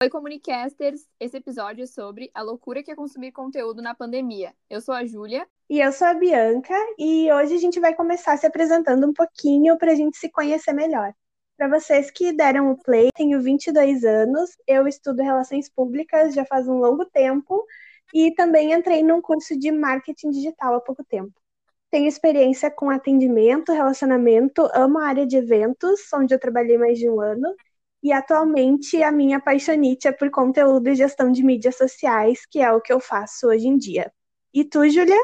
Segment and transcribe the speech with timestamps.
[0.00, 1.08] Oi, Comunicasters!
[1.18, 4.54] Esse episódio é sobre a loucura que é consumir conteúdo na pandemia.
[4.70, 5.44] Eu sou a Júlia.
[5.68, 9.76] E eu sou a Bianca, e hoje a gente vai começar se apresentando um pouquinho
[9.76, 11.12] para a gente se conhecer melhor.
[11.56, 16.68] Para vocês que deram o play, tenho 22 anos, eu estudo Relações Públicas já faz
[16.68, 17.66] um longo tempo
[18.14, 21.34] e também entrei num curso de marketing digital há pouco tempo.
[21.90, 27.10] Tenho experiência com atendimento, relacionamento, amo a área de eventos, onde eu trabalhei mais de
[27.10, 27.52] um ano,
[28.02, 32.72] e atualmente a minha paixonite é por conteúdo e gestão de mídias sociais, que é
[32.72, 34.12] o que eu faço hoje em dia.
[34.54, 35.20] E tu, Julia?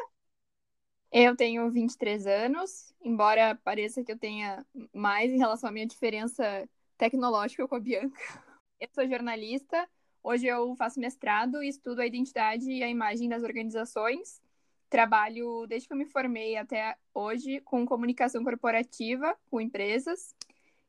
[1.12, 6.68] Eu tenho 23 anos, embora pareça que eu tenha mais em relação à minha diferença
[6.98, 8.20] tecnológica com a Bianca.
[8.80, 9.88] Eu sou jornalista,
[10.22, 14.42] hoje eu faço mestrado e estudo a identidade e a imagem das organizações.
[14.90, 20.34] Trabalho desde que eu me formei até hoje com comunicação corporativa com empresas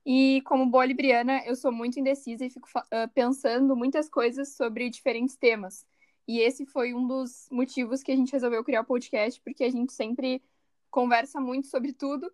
[0.06, 4.88] e como boa libriana, eu sou muito indecisa e fico uh, pensando muitas coisas sobre
[4.88, 5.84] diferentes temas.
[6.28, 9.72] E esse foi um dos motivos que a gente resolveu criar o podcast, porque a
[9.72, 10.44] gente sempre
[10.92, 12.32] conversa muito sobre tudo.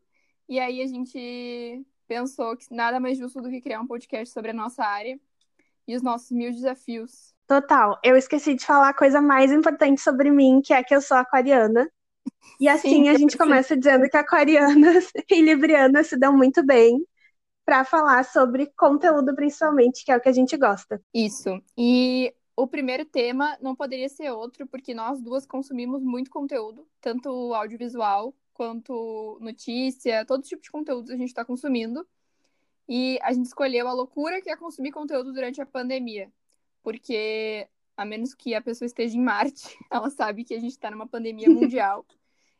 [0.49, 4.51] E aí a gente pensou que nada mais justo do que criar um podcast sobre
[4.51, 5.17] a nossa área
[5.87, 7.33] e os nossos mil desafios.
[7.47, 7.97] Total.
[8.03, 11.15] Eu esqueci de falar a coisa mais importante sobre mim, que é que eu sou
[11.15, 11.89] aquariana.
[12.59, 17.01] E assim Sim, a gente começa dizendo que aquarianas e librianas se dão muito bem
[17.65, 21.01] para falar sobre conteúdo, principalmente, que é o que a gente gosta.
[21.13, 21.61] Isso.
[21.77, 27.53] E o primeiro tema não poderia ser outro, porque nós duas consumimos muito conteúdo, tanto
[27.53, 32.07] audiovisual quanto notícia, todo tipo de conteúdo a gente está consumindo.
[32.87, 36.31] E a gente escolheu a loucura que é consumir conteúdo durante a pandemia.
[36.83, 40.91] Porque, a menos que a pessoa esteja em Marte, ela sabe que a gente está
[40.91, 42.05] numa pandemia mundial.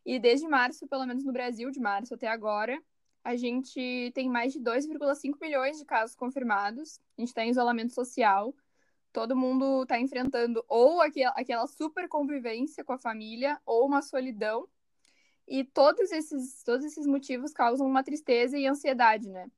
[0.05, 2.81] e desde março, pelo menos no Brasil, de março até agora,
[3.23, 6.99] a gente tem mais de 2,5 milhões de casos confirmados.
[7.17, 8.53] A gente está em isolamento social.
[9.13, 14.67] Todo mundo está enfrentando ou aquela super convivência com a família ou uma solidão.
[15.47, 19.51] E todos esses, todos esses motivos causam uma tristeza e ansiedade, né?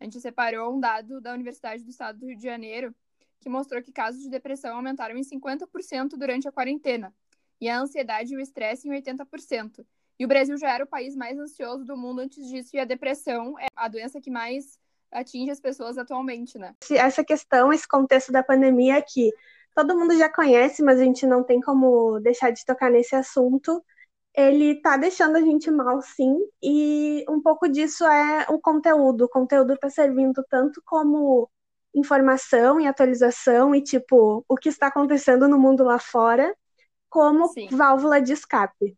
[0.00, 2.94] A gente separou um dado da Universidade do Estado do Rio de Janeiro
[3.40, 7.14] que mostrou que casos de depressão aumentaram em 50% durante a quarentena
[7.60, 9.84] e a ansiedade e o estresse em 80%.
[10.18, 12.84] E o Brasil já era o país mais ansioso do mundo antes disso, e a
[12.84, 14.78] depressão é a doença que mais
[15.12, 16.74] atinge as pessoas atualmente, né?
[16.90, 19.30] Essa questão, esse contexto da pandemia que
[19.74, 23.82] todo mundo já conhece, mas a gente não tem como deixar de tocar nesse assunto,
[24.34, 29.24] ele tá deixando a gente mal, sim, e um pouco disso é o conteúdo.
[29.24, 31.48] O conteúdo tá servindo tanto como
[31.94, 36.54] informação e atualização e, tipo, o que está acontecendo no mundo lá fora,
[37.08, 37.68] como sim.
[37.68, 38.94] válvula de escape.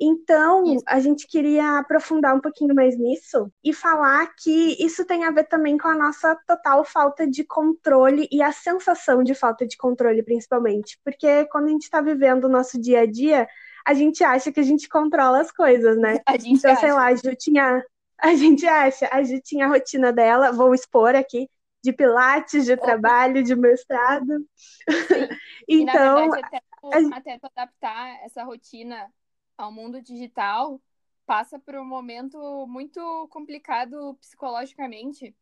[0.00, 0.84] Então, isso.
[0.88, 5.44] a gente queria aprofundar um pouquinho mais nisso e falar que isso tem a ver
[5.44, 10.22] também com a nossa total falta de controle e a sensação de falta de controle,
[10.22, 10.98] principalmente.
[11.04, 13.46] Porque quando a gente está vivendo o nosso dia a dia,
[13.86, 16.18] a gente acha que a gente controla as coisas, né?
[16.26, 16.80] A gente então, acha.
[16.80, 17.84] sei lá, a Ju tinha.
[18.18, 21.48] A gente acha, a Ju tinha a rotina dela, vou expor aqui,
[21.82, 24.46] de pilates, de trabalho, de mestrado.
[25.68, 26.26] então.
[26.26, 29.10] E, verdade, até, até tu adaptar essa rotina
[29.60, 30.80] ao mundo digital
[31.26, 35.34] passa por um momento muito complicado psicologicamente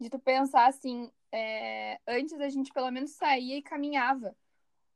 [0.00, 4.34] de tu pensar assim é, antes a gente pelo menos saía e caminhava.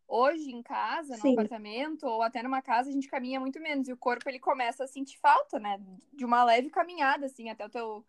[0.08, 1.32] Hoje em casa no Sim.
[1.32, 4.84] apartamento ou até numa casa a gente caminha muito menos e o corpo ele começa
[4.84, 5.78] a sentir falta né?
[6.12, 8.06] De uma leve caminhada assim até o teu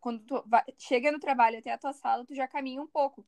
[0.00, 3.26] quando tu vai, chega no trabalho até a tua sala tu já caminha um pouco.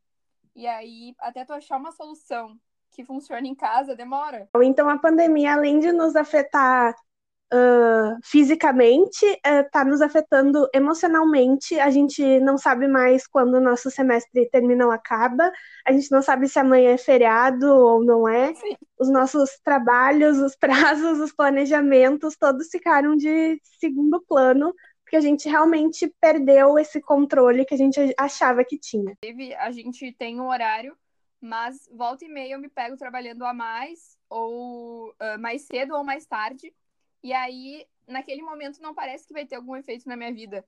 [0.54, 2.58] E aí até tu achar uma solução
[2.90, 4.48] que funciona em casa demora.
[4.62, 6.94] Então a pandemia, além de nos afetar
[7.52, 11.78] uh, fisicamente, está uh, nos afetando emocionalmente.
[11.78, 15.52] A gente não sabe mais quando o nosso semestre termina ou acaba.
[15.86, 18.54] A gente não sabe se amanhã é feriado ou não é.
[18.54, 18.76] Sim.
[18.98, 25.48] Os nossos trabalhos, os prazos, os planejamentos, todos ficaram de segundo plano porque a gente
[25.48, 29.16] realmente perdeu esse controle que a gente achava que tinha.
[29.58, 30.96] A gente tem um horário
[31.40, 36.04] mas volta e meia eu me pego trabalhando a mais, ou uh, mais cedo ou
[36.04, 36.74] mais tarde,
[37.22, 40.64] e aí naquele momento não parece que vai ter algum efeito na minha vida.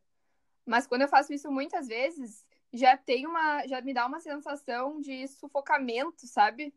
[0.65, 5.01] Mas quando eu faço isso muitas vezes, já tem uma, já me dá uma sensação
[5.01, 6.73] de sufocamento, sabe?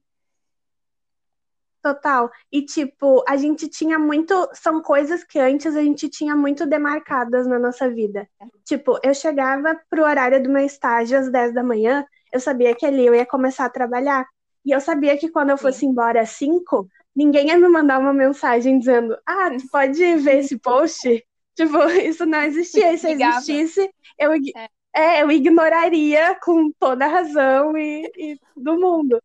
[1.82, 2.32] Total.
[2.52, 7.46] E tipo, a gente tinha muito, são coisas que antes a gente tinha muito demarcadas
[7.46, 8.28] na nossa vida.
[8.42, 8.46] É.
[8.64, 12.86] Tipo, eu chegava pro horário do meu estágio às 10 da manhã, eu sabia que
[12.86, 14.26] ali eu ia começar a trabalhar.
[14.66, 15.88] E eu sabia que quando eu fosse Sim.
[15.88, 20.58] embora às 5, ninguém ia me mandar uma mensagem dizendo: Ah, tu pode ver esse
[20.60, 21.24] post?
[21.56, 22.98] tipo, isso não existia.
[22.98, 24.70] Se existisse, eu, é.
[24.96, 29.22] É, eu ignoraria com toda a razão e, e do mundo.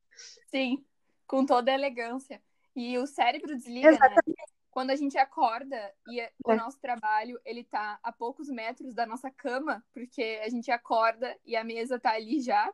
[0.51, 0.85] Sim,
[1.29, 2.43] com toda a elegância.
[2.75, 3.97] E o cérebro desliga, né?
[3.97, 4.29] Exatamente.
[4.29, 4.45] né?
[4.71, 5.77] Quando a gente acorda
[6.09, 6.31] e é.
[6.45, 11.37] o nosso trabalho, ele tá a poucos metros da nossa cama, porque a gente acorda
[11.45, 12.73] e a mesa tá ali já.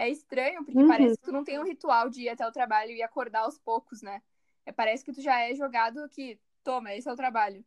[0.00, 0.88] É estranho, porque uhum.
[0.88, 3.58] parece que tu não tem um ritual de ir até o trabalho e acordar aos
[3.58, 4.22] poucos, né?
[4.64, 6.40] É, parece que tu já é jogado aqui.
[6.64, 7.62] Toma, esse é o trabalho.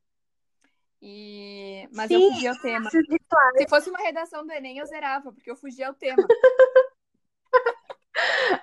[1.00, 1.88] E...
[1.94, 2.90] Mas Sim, eu fugi ao tema.
[2.90, 6.26] Se fosse uma redação do Enem, eu zerava, porque eu fugi ao tema.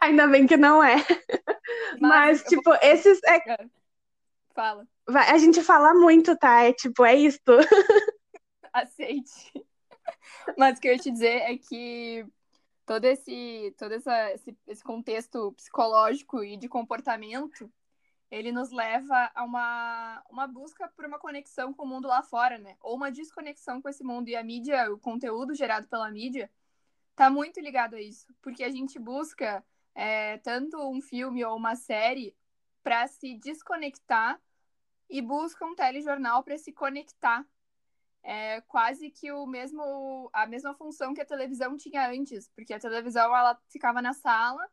[0.01, 0.97] Ainda bem que não é.
[2.01, 2.79] Mas, Mas tipo, vou...
[2.83, 3.21] esses.
[3.23, 3.53] É...
[3.53, 3.67] é.
[4.53, 4.85] Fala.
[5.07, 6.65] A gente fala muito, tá?
[6.65, 7.53] É tipo, é isto.
[8.73, 9.53] Aceite.
[10.59, 12.27] Mas o que eu ia te dizer é que
[12.91, 17.73] todo esse, todo essa, esse, esse contexto psicológico e de comportamento
[18.29, 22.59] ele nos leva a uma, uma busca por uma conexão com o mundo lá fora,
[22.59, 22.77] né?
[22.81, 24.27] Ou uma desconexão com esse mundo.
[24.27, 26.51] E a mídia, o conteúdo gerado pela mídia,
[27.15, 28.27] tá muito ligado a isso.
[28.43, 29.65] Porque a gente busca
[29.95, 32.35] é, tanto um filme ou uma série
[32.83, 34.41] para se desconectar
[35.09, 37.47] e busca um telejornal para se conectar.
[38.23, 42.79] É quase que o mesmo a mesma função que a televisão tinha antes, porque a
[42.79, 44.69] televisão ela ficava na sala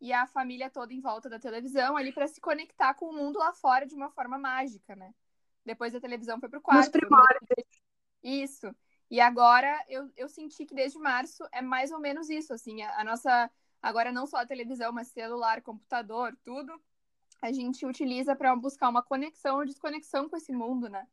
[0.00, 3.38] e a família toda em volta da televisão ali para se conectar com o mundo
[3.38, 5.12] lá fora de uma forma mágica, né?
[5.64, 6.80] Depois a televisão foi pro quarto.
[6.80, 7.66] Nos primórdios.
[8.22, 8.74] Isso.
[9.10, 13.00] E agora eu, eu senti que desde março é mais ou menos isso, assim, a,
[13.00, 13.50] a nossa
[13.80, 16.72] agora não só a televisão, mas celular, computador, tudo,
[17.40, 21.06] a gente utiliza para buscar uma conexão ou desconexão com esse mundo, né?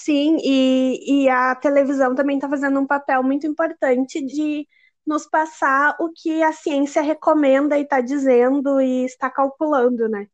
[0.00, 4.66] Sim, e, e a televisão também está fazendo um papel muito importante de
[5.04, 10.28] nos passar o que a ciência recomenda e está dizendo e está calculando, né?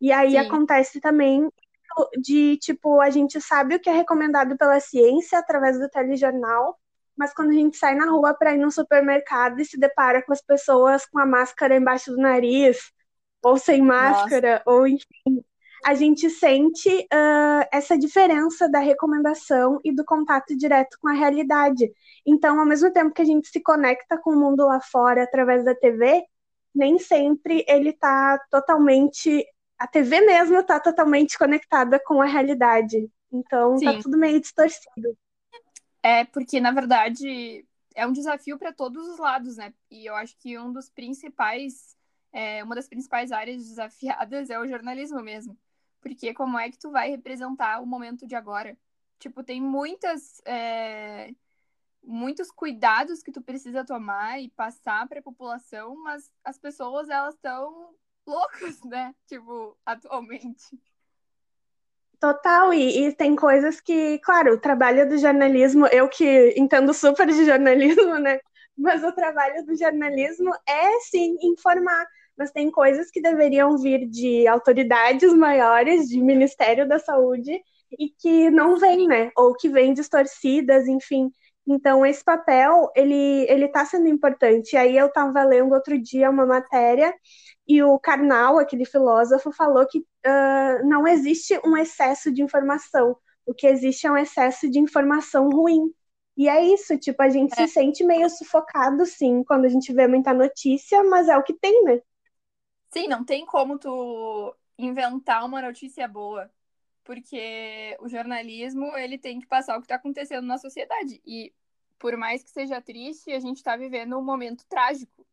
[0.00, 0.38] E aí Sim.
[0.38, 1.48] acontece também
[2.20, 6.78] de, tipo, a gente sabe o que é recomendado pela ciência através do telejornal,
[7.16, 10.32] mas quando a gente sai na rua para ir no supermercado e se depara com
[10.32, 12.78] as pessoas com a máscara embaixo do nariz,
[13.42, 14.62] ou sem máscara, Nossa.
[14.66, 15.44] ou enfim,
[15.84, 21.90] a gente sente uh, essa diferença da recomendação e do contato direto com a realidade.
[22.26, 25.64] Então, ao mesmo tempo que a gente se conecta com o mundo lá fora através
[25.64, 26.24] da TV,
[26.74, 29.44] nem sempre ele está totalmente.
[29.78, 33.08] A TV mesmo está totalmente conectada com a realidade.
[33.32, 35.16] Então, está tudo meio distorcido.
[36.02, 37.64] É, porque, na verdade,
[37.94, 39.72] é um desafio para todos os lados, né?
[39.90, 41.96] E eu acho que um dos principais.
[42.30, 45.56] É, uma das principais áreas desafiadas é o jornalismo mesmo
[46.00, 48.76] porque como é que tu vai representar o momento de agora?
[49.18, 50.40] Tipo, tem muitas.
[50.44, 51.32] É,
[52.02, 57.34] muitos cuidados que tu precisa tomar e passar para a população, mas as pessoas elas
[57.34, 57.94] estão
[58.26, 59.14] loucas, né?
[59.26, 60.78] Tipo, atualmente.
[62.18, 67.26] Total, e, e, tem coisas que, claro, o trabalho do jornalismo, eu que entendo super
[67.26, 68.40] de jornalismo, né?
[68.76, 72.06] Mas o trabalho do jornalismo é sim informar
[72.38, 77.60] mas tem coisas que deveriam vir de autoridades maiores, de Ministério da Saúde,
[77.98, 79.30] e que não vêm, né?
[79.36, 81.30] Ou que vêm distorcidas, enfim.
[81.66, 84.74] Então, esse papel, ele ele está sendo importante.
[84.74, 87.12] E aí eu estava lendo outro dia uma matéria
[87.66, 93.14] e o Karnal, aquele filósofo, falou que uh, não existe um excesso de informação.
[93.44, 95.92] O que existe é um excesso de informação ruim.
[96.36, 97.66] E é isso, tipo, a gente é.
[97.66, 101.52] se sente meio sufocado, sim, quando a gente vê muita notícia, mas é o que
[101.52, 102.00] tem, né?
[102.90, 106.50] Sim, não tem como tu inventar uma notícia boa,
[107.04, 111.52] porque o jornalismo ele tem que passar o que está acontecendo na sociedade e
[111.98, 115.26] por mais que seja triste, a gente está vivendo um momento trágico.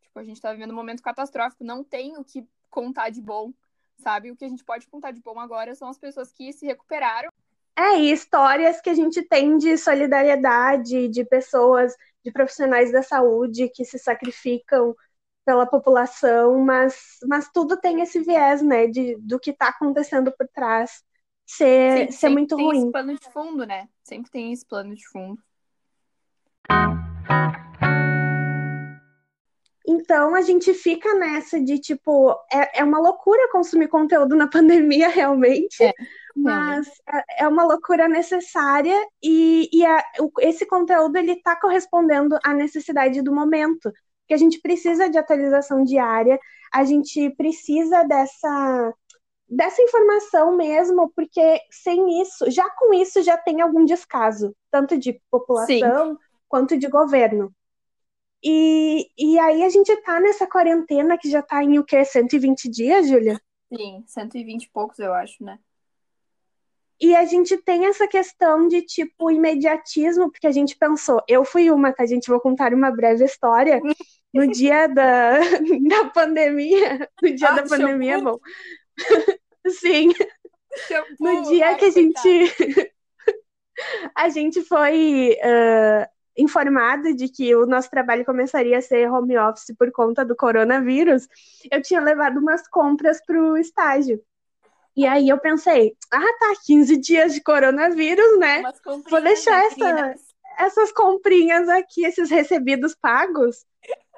[0.00, 3.52] Tipo, a gente está vivendo um momento catastrófico, não tem o que contar de bom,
[3.98, 4.30] sabe?
[4.30, 7.28] O que a gente pode contar de bom agora são as pessoas que se recuperaram.
[7.78, 11.94] É, e histórias que a gente tem de solidariedade, de pessoas,
[12.24, 14.96] de profissionais da saúde que se sacrificam
[15.46, 20.48] pela população, mas, mas tudo tem esse viés, né, de, do que está acontecendo por
[20.48, 21.04] trás
[21.46, 22.78] ser, Sim, ser muito tem ruim.
[22.82, 23.88] Esse plano de fundo, né?
[24.02, 25.40] Sempre tem esse plano de fundo.
[29.88, 35.08] Então a gente fica nessa de tipo, é, é uma loucura consumir conteúdo na pandemia,
[35.08, 35.80] realmente.
[35.80, 35.92] É,
[36.34, 40.04] mas é, é uma loucura necessária e, e a,
[40.40, 43.92] esse conteúdo ele está correspondendo à necessidade do momento
[44.26, 46.38] que a gente precisa de atualização diária,
[46.72, 48.94] a gente precisa dessa
[49.48, 55.20] dessa informação mesmo, porque sem isso, já com isso já tem algum descaso, tanto de
[55.30, 56.18] população Sim.
[56.48, 57.54] quanto de governo.
[58.42, 62.04] E, e aí a gente tá nessa quarentena que já tá em o quê?
[62.04, 63.40] 120 dias, Júlia?
[63.72, 65.58] Sim, 120 e poucos, eu acho, né?
[67.00, 71.70] E a gente tem essa questão de, tipo, imediatismo, porque a gente pensou, eu fui
[71.70, 72.28] uma, tá, gente?
[72.28, 73.80] Vou contar uma breve história.
[74.36, 75.38] No dia da,
[75.88, 78.38] da pandemia, no dia ah, da pandemia, bom.
[79.68, 80.12] Sim.
[80.86, 81.16] Shampoo.
[81.20, 82.16] No dia Ai, que a gente.
[84.14, 89.74] a gente foi uh, informado de que o nosso trabalho começaria a ser home office
[89.78, 91.26] por conta do coronavírus,
[91.70, 94.22] eu tinha levado umas compras para o estágio.
[94.96, 98.62] E aí eu pensei, ah tá, 15 dias de coronavírus, né?
[99.10, 100.14] Vou deixar essa,
[100.58, 103.66] essas comprinhas aqui, esses recebidos pagos.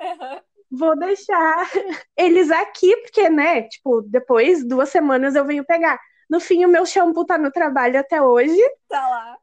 [0.00, 0.40] Uhum.
[0.70, 1.70] Vou deixar
[2.16, 5.98] eles aqui, porque, né, tipo, depois, duas semanas eu venho pegar.
[6.28, 8.58] No fim, o meu shampoo tá no trabalho até hoje.
[8.88, 9.38] Tá lá.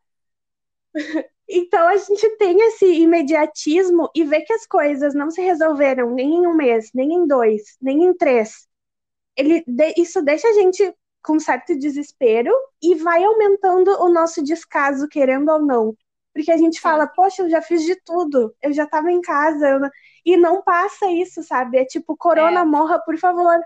[1.47, 6.38] Então a gente tem esse imediatismo e vê que as coisas não se resolveram nem
[6.38, 8.67] em um mês, nem em dois, nem em três.
[9.38, 9.63] Ele,
[9.97, 10.93] isso deixa a gente
[11.24, 15.95] com certo desespero e vai aumentando o nosso descaso, querendo ou não.
[16.36, 19.89] Porque a gente fala, poxa, eu já fiz de tudo, eu já tava em casa,
[20.25, 21.77] e não passa isso, sabe?
[21.77, 22.65] É tipo, corona, é.
[22.65, 23.58] morra, por favor.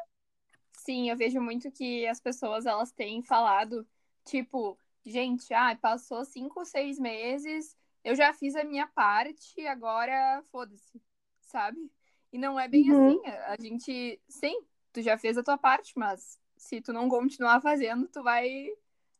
[0.74, 3.88] Sim, eu vejo muito que as pessoas, elas têm falado,
[4.24, 11.02] tipo, gente, ah, passou cinco, seis meses, eu já fiz a minha parte, agora foda-se,
[11.42, 11.92] sabe?
[12.32, 13.08] E não é bem uhum.
[13.08, 13.28] assim.
[13.48, 14.62] A gente, sim,
[14.94, 18.70] tu já fez a tua parte, mas se tu não continuar fazendo, tu vai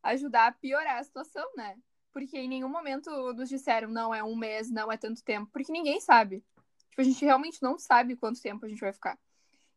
[0.04, 1.76] ajudar a piorar a situação, né?
[2.12, 5.72] Porque em nenhum momento nos disseram, não, é um mês, não é tanto tempo, porque
[5.72, 6.44] ninguém sabe.
[6.90, 9.18] Tipo, a gente realmente não sabe quanto tempo a gente vai ficar.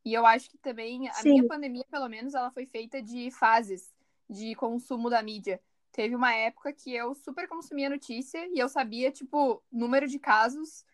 [0.04, 1.30] E eu acho que também a Sim.
[1.30, 3.92] minha pandemia, pelo menos, ela foi feita de fases
[4.28, 5.60] de consumo da mídia.
[5.92, 10.84] Teve uma época que eu super consumia notícia e eu sabia, tipo, número de casos,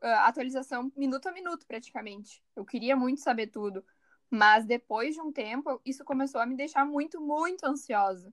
[0.00, 2.42] atualização minuto a minuto, praticamente.
[2.54, 3.84] Eu queria muito saber tudo.
[4.30, 8.32] Mas depois de um tempo, isso começou a me deixar muito, muito ansiosa.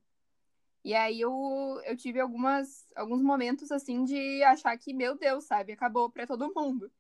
[0.84, 5.72] E aí eu, eu tive algumas, alguns momentos, assim, de achar que, meu Deus, sabe,
[5.72, 6.92] acabou para todo mundo.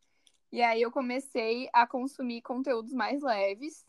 [0.51, 3.85] E aí eu comecei a consumir conteúdos mais leves.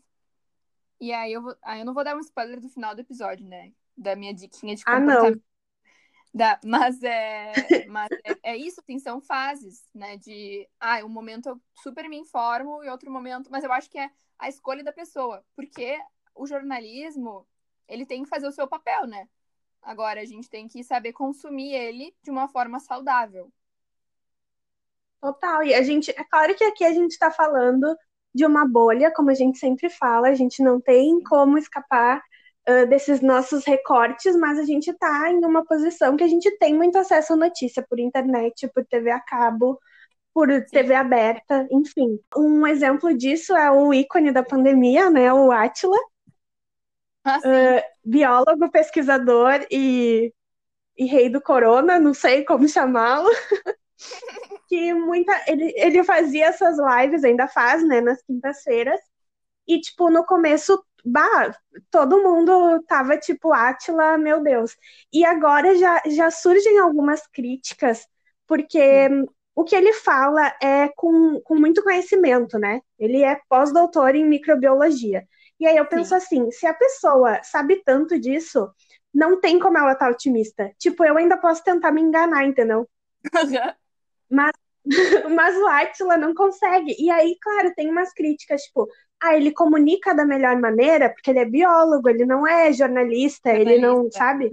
[0.99, 3.45] E aí eu, vou, aí eu não vou dar um spoiler do final do episódio,
[3.45, 3.71] né?
[3.97, 5.25] da minha diquinha de comportamento.
[5.25, 5.53] Ah, não.
[6.33, 7.53] Da, mas é,
[7.87, 10.17] mas é, é, isso, assim, são fases, né?
[10.17, 13.99] De, ah, um momento eu super me informo e outro momento, mas eu acho que
[13.99, 14.09] é
[14.39, 15.99] a escolha da pessoa, porque
[16.33, 17.47] o jornalismo,
[17.87, 19.29] ele tem que fazer o seu papel, né?
[19.83, 23.51] Agora, a gente tem que saber consumir ele de uma forma saudável.
[25.21, 27.95] Total, e a gente, é claro que aqui a gente está falando
[28.33, 32.21] de uma bolha, como a gente sempre fala, a gente não tem como escapar
[32.67, 36.73] uh, desses nossos recortes, mas a gente está em uma posição que a gente tem
[36.73, 39.79] muito acesso à notícia por internet, por TV a cabo,
[40.33, 40.47] por.
[40.65, 42.19] TV aberta, enfim.
[42.35, 45.97] Um exemplo disso é o ícone da pandemia, né, o Atila,
[47.25, 50.33] ah, uh, biólogo, pesquisador e,
[50.97, 53.29] e rei do corona, não sei como chamá-lo.
[54.67, 58.99] que muita ele, ele fazia essas lives, ainda faz, né, nas quintas-feiras.
[59.67, 61.51] E tipo, no começo bah,
[61.91, 64.75] todo mundo tava tipo, Átila, meu Deus.
[65.11, 68.07] E agora já, já surgem algumas críticas,
[68.47, 69.09] porque
[69.55, 72.81] o que ele fala é com, com muito conhecimento, né?
[72.97, 75.27] Ele é pós-doutor em microbiologia.
[75.63, 76.15] E aí eu penso Sim.
[76.15, 78.69] assim, se a pessoa sabe tanto disso,
[79.13, 80.69] não tem como ela estar tá otimista.
[80.77, 82.85] Tipo, eu ainda posso tentar me enganar, entendeu?
[84.29, 84.51] mas,
[85.33, 86.93] mas o Atila não consegue.
[86.99, 88.89] E aí, claro, tem umas críticas, tipo,
[89.21, 93.71] ah, ele comunica da melhor maneira, porque ele é biólogo, ele não é jornalista, jornalista.
[93.71, 94.51] ele não, sabe?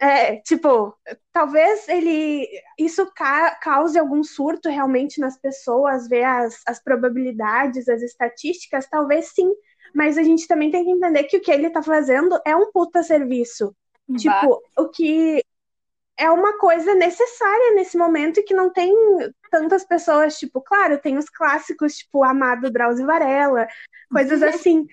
[0.00, 0.94] É, tipo,
[1.32, 2.46] talvez ele
[2.78, 9.32] isso ca cause algum surto realmente nas pessoas, ver as, as probabilidades, as estatísticas, talvez
[9.34, 9.52] sim,
[9.92, 12.70] mas a gente também tem que entender que o que ele tá fazendo é um
[12.70, 13.74] puta serviço.
[14.08, 14.18] Bah.
[14.18, 15.42] Tipo, o que
[16.16, 18.92] é uma coisa necessária nesse momento e que não tem
[19.50, 23.66] tantas pessoas, tipo, claro, tem os clássicos, tipo, Amado Drauzio Varela,
[24.10, 24.48] coisas uhum.
[24.48, 24.86] assim,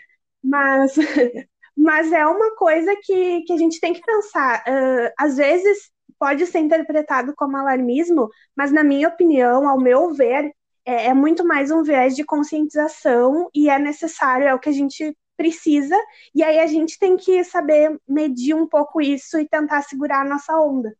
[0.43, 0.95] mas,
[1.75, 4.63] mas é uma coisa que, que a gente tem que pensar.
[4.67, 10.51] Uh, às vezes pode ser interpretado como alarmismo, mas na minha opinião, ao meu ver,
[10.86, 14.74] é, é muito mais um viés de conscientização e é necessário, é o que a
[14.74, 15.98] gente precisa,
[16.34, 20.29] e aí a gente tem que saber medir um pouco isso e tentar segurar a
[20.29, 20.96] nossa onda.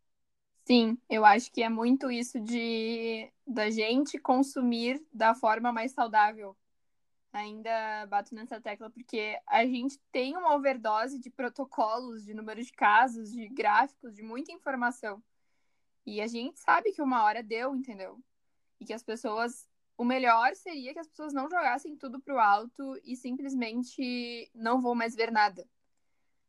[0.66, 6.58] Sim, eu acho que é muito isso de da gente consumir da forma mais saudável.
[7.36, 12.72] Ainda bato nessa tecla porque a gente tem uma overdose de protocolos, de número de
[12.72, 15.22] casos, de gráficos, de muita informação.
[16.06, 18.24] E a gente sabe que uma hora deu, entendeu?
[18.80, 19.68] E que as pessoas.
[19.98, 24.96] O melhor seria que as pessoas não jogassem tudo pro alto e simplesmente não vão
[24.96, 25.68] mais ver nada.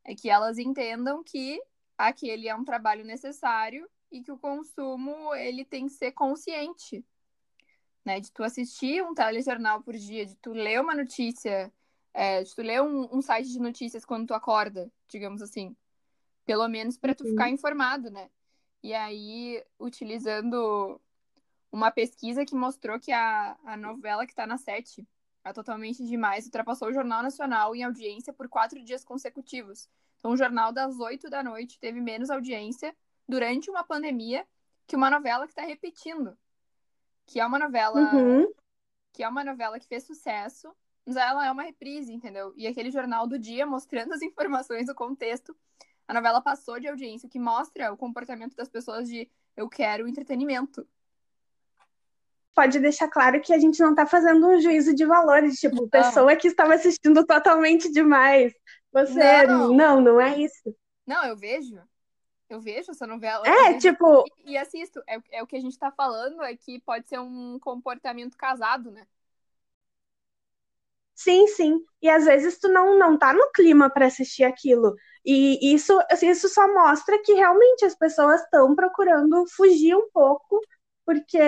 [0.05, 1.61] É que elas entendam que
[1.99, 7.05] aquele é um trabalho necessário e que o consumo ele tem que ser consciente,
[8.06, 8.20] né?
[8.20, 11.72] De tu assistir um telejornal por dia, de tu ler uma notícia,
[12.14, 15.76] é, de tu ler um, um, site de notícias quando tu acorda, digamos assim,
[16.46, 17.30] pelo menos para tu uhum.
[17.30, 18.30] ficar informado, né?
[18.82, 21.00] E aí, utilizando
[21.72, 25.06] uma pesquisa que mostrou que a, a novela que está na sete,
[25.42, 29.88] a Totalmente Demais, ultrapassou o Jornal Nacional em audiência por quatro dias consecutivos.
[30.18, 32.96] Então, o jornal das oito da noite teve menos audiência
[33.28, 34.46] durante uma pandemia
[34.86, 36.36] que uma novela que está repetindo.
[37.26, 38.00] Que é uma novela.
[38.14, 38.52] Uhum.
[39.12, 42.52] Que é uma novela que fez sucesso, mas ela é uma reprise, entendeu?
[42.56, 45.56] E aquele jornal do dia mostrando as informações, o contexto.
[46.09, 50.06] A novela passou de audiência, o que mostra o comportamento das pessoas de eu quero
[50.06, 50.87] entretenimento.
[52.54, 55.88] Pode deixar claro que a gente não está fazendo um juízo de valores, tipo, não.
[55.88, 58.54] pessoa que estava assistindo totalmente demais.
[58.92, 59.47] Você.
[59.47, 59.75] Não.
[59.75, 60.75] não, não é isso.
[61.06, 61.78] Não, eu vejo.
[62.48, 63.46] Eu vejo essa novela.
[63.46, 64.24] É, tipo.
[64.44, 65.02] E, assisto.
[65.06, 68.90] É, é o que a gente tá falando, é que pode ser um comportamento casado,
[68.90, 69.06] né?
[71.14, 71.80] Sim, sim.
[72.00, 74.94] E às vezes tu não, não tá no clima para assistir aquilo.
[75.24, 80.60] E isso, assim, isso só mostra que realmente as pessoas estão procurando fugir um pouco,
[81.04, 81.38] porque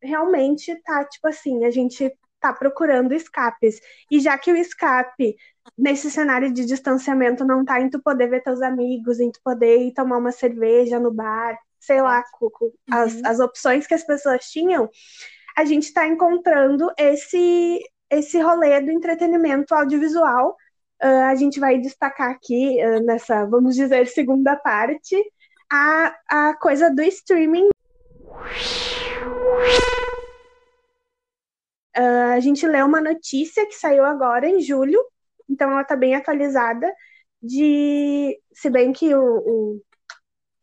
[0.00, 2.10] realmente tá, tipo assim, a gente
[2.40, 3.80] tá procurando escapes.
[4.10, 5.36] E já que o escape
[5.76, 9.78] nesse cenário de distanciamento não tá em tu poder ver teus amigos, em tu poder
[9.78, 13.22] ir tomar uma cerveja no bar, sei lá, Cuco, as, uhum.
[13.24, 14.88] as opções que as pessoas tinham,
[15.56, 17.80] a gente está encontrando esse,
[18.10, 20.56] esse rolê do entretenimento audiovisual.
[21.02, 25.16] Uh, a gente vai destacar aqui uh, nessa, vamos dizer, segunda parte,
[25.70, 27.68] a, a coisa do streaming.
[31.98, 35.04] Uh, a gente leu uma notícia que saiu agora em julho,
[35.48, 36.92] então ela está bem atualizada,
[37.42, 39.82] de se bem que o, o,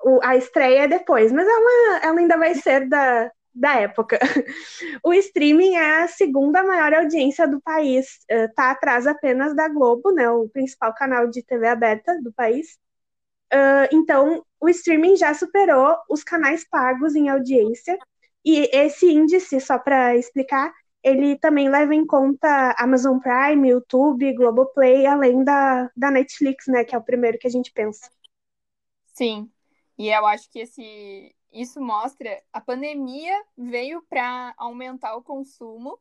[0.04, 4.20] o, a estreia é depois, mas ela, ela ainda vai ser da, da época.
[5.04, 10.12] O streaming é a segunda maior audiência do país, está uh, atrás apenas da Globo,
[10.12, 12.78] né, o principal canal de TV aberta do país.
[13.54, 17.98] Uh, então, o streaming já superou os canais pagos em audiência,
[18.44, 20.72] e esse índice, só para explicar,
[21.06, 26.96] ele também leva em conta Amazon Prime, YouTube, Globoplay, além da, da Netflix, né, que
[26.96, 28.10] é o primeiro que a gente pensa.
[29.14, 29.48] Sim,
[30.00, 36.00] e eu acho que esse, isso mostra a pandemia veio para aumentar o consumo,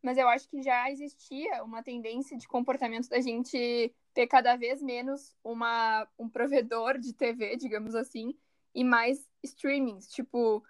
[0.00, 4.80] mas eu acho que já existia uma tendência de comportamento da gente ter cada vez
[4.80, 8.38] menos uma, um provedor de TV, digamos assim,
[8.72, 10.62] e mais streamings, tipo,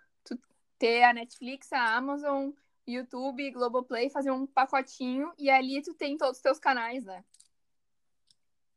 [0.78, 2.50] ter a Netflix, a Amazon
[2.88, 7.22] YouTube, Globoplay, fazer um pacotinho e ali tu tem todos os teus canais, né?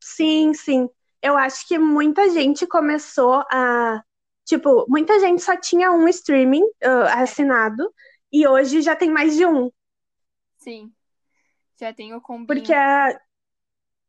[0.00, 0.88] Sim, sim.
[1.22, 4.02] Eu acho que muita gente começou a.
[4.44, 7.94] Tipo, muita gente só tinha um streaming uh, assinado
[8.32, 9.70] e hoje já tem mais de um.
[10.58, 10.92] Sim.
[11.78, 12.46] Já tem o combinho.
[12.46, 13.18] Porque é,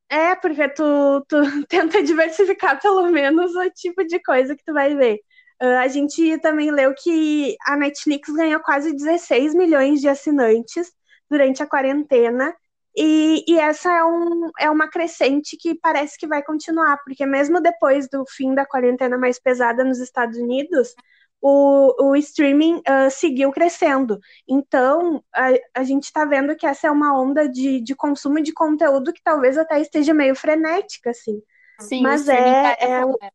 [0.10, 1.38] é, porque tu, tu
[1.68, 5.20] tenta diversificar pelo menos o tipo de coisa que tu vai ver.
[5.64, 10.92] Uh, a gente também leu que a Netflix ganhou quase 16 milhões de assinantes
[11.30, 12.54] durante a quarentena.
[12.98, 17.62] E, e, essa é, um, é uma crescente que parece que vai continuar, porque mesmo
[17.62, 20.94] depois do fim da quarentena mais pesada nos Estados Unidos,
[21.42, 24.20] o, o streaming uh, seguiu crescendo.
[24.46, 28.52] Então, a, a gente está vendo que essa é uma onda de, de consumo de
[28.52, 31.42] conteúdo que talvez até esteja meio frenética, assim.
[31.80, 33.30] Sim, Mas é, é, Apple, né?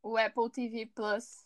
[0.00, 1.41] o Apple TV Plus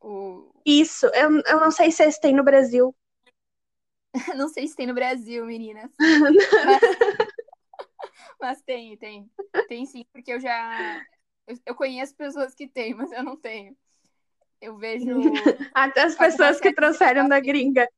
[0.00, 0.52] o...
[0.64, 2.94] Isso, eu, eu não sei se esse tem no Brasil.
[4.36, 5.90] não sei se tem no Brasil, meninas.
[5.98, 6.80] mas...
[8.40, 9.30] mas tem, tem.
[9.68, 11.04] Tem sim, porque eu já.
[11.46, 13.76] Eu, eu conheço pessoas que têm, mas eu não tenho.
[14.60, 15.06] Eu vejo.
[15.74, 17.88] Até as pessoas que trouxeram da gringa.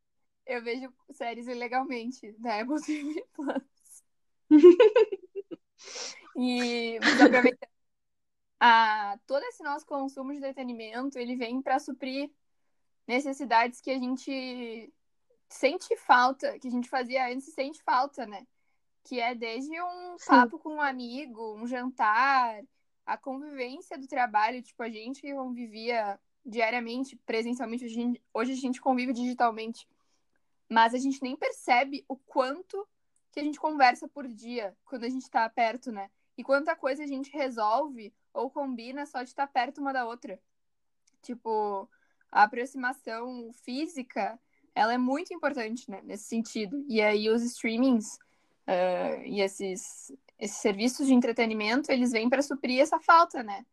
[0.47, 4.03] Eu vejo séries ilegalmente da Apple TV Plus.
[6.37, 7.78] e, mas, aproveitando
[8.61, 12.31] a, todo esse nosso consumo de entretenimento, ele vem para suprir
[13.07, 14.93] necessidades que a gente
[15.49, 18.47] sente falta, que a gente fazia antes e sente falta, né?
[19.05, 20.27] Que é desde um Sim.
[20.27, 22.63] papo com um amigo, um jantar,
[23.07, 28.53] a convivência do trabalho, tipo, a gente que convivia diariamente, presencialmente, hoje a gente, hoje
[28.53, 29.89] a gente convive digitalmente,
[30.69, 32.87] mas a gente nem percebe o quanto
[33.31, 36.11] que a gente conversa por dia quando a gente está perto, né?
[36.37, 40.41] E quanta coisa a gente resolve ou combina só de estar perto uma da outra.
[41.23, 41.89] Tipo,
[42.31, 44.39] a aproximação física,
[44.75, 46.85] ela é muito importante, né, nesse sentido.
[46.89, 48.19] E aí os streamings
[48.69, 53.65] uh, e esses, esses serviços de entretenimento, eles vêm para suprir essa falta, né?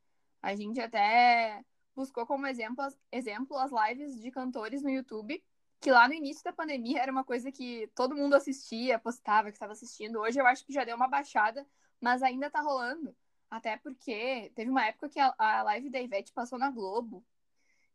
[0.42, 1.64] A gente até
[1.96, 5.42] buscou como exemplo, exemplo as lives de cantores no YouTube,
[5.80, 9.56] que lá no início da pandemia era uma coisa que todo mundo assistia, postava que
[9.56, 10.20] estava assistindo.
[10.20, 11.66] Hoje eu acho que já deu uma baixada,
[12.02, 13.16] mas ainda tá rolando.
[13.50, 17.24] Até porque teve uma época que a, a live da Ivete passou na Globo.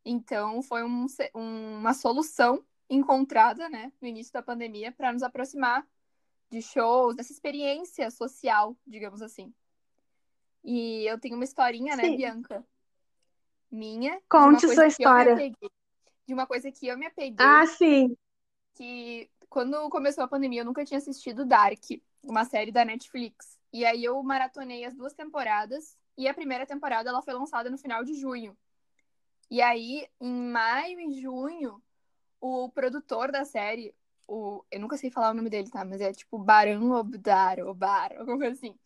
[0.04, 5.86] Então foi um, uma solução encontrada, né, no início da pandemia para nos aproximar
[6.50, 9.54] de shows, dessa experiência social, digamos assim.
[10.64, 12.16] E eu tenho uma historinha, né, Sim.
[12.16, 12.66] Bianca?
[13.70, 14.20] Minha.
[14.28, 15.36] Conte sua história.
[16.26, 17.46] De uma coisa que eu me apeguei.
[17.46, 18.16] Ah, sim.
[18.74, 21.82] Que quando começou a pandemia eu nunca tinha assistido Dark,
[22.22, 23.59] uma série da Netflix.
[23.72, 27.78] E aí eu maratonei as duas temporadas e a primeira temporada ela foi lançada no
[27.78, 28.56] final de junho.
[29.50, 31.82] E aí, em maio e junho,
[32.40, 33.94] o produtor da série,
[34.26, 35.84] o, eu nunca sei falar o nome dele, tá?
[35.84, 38.78] Mas é tipo Baran Obdar, Obar, alguma coisa assim.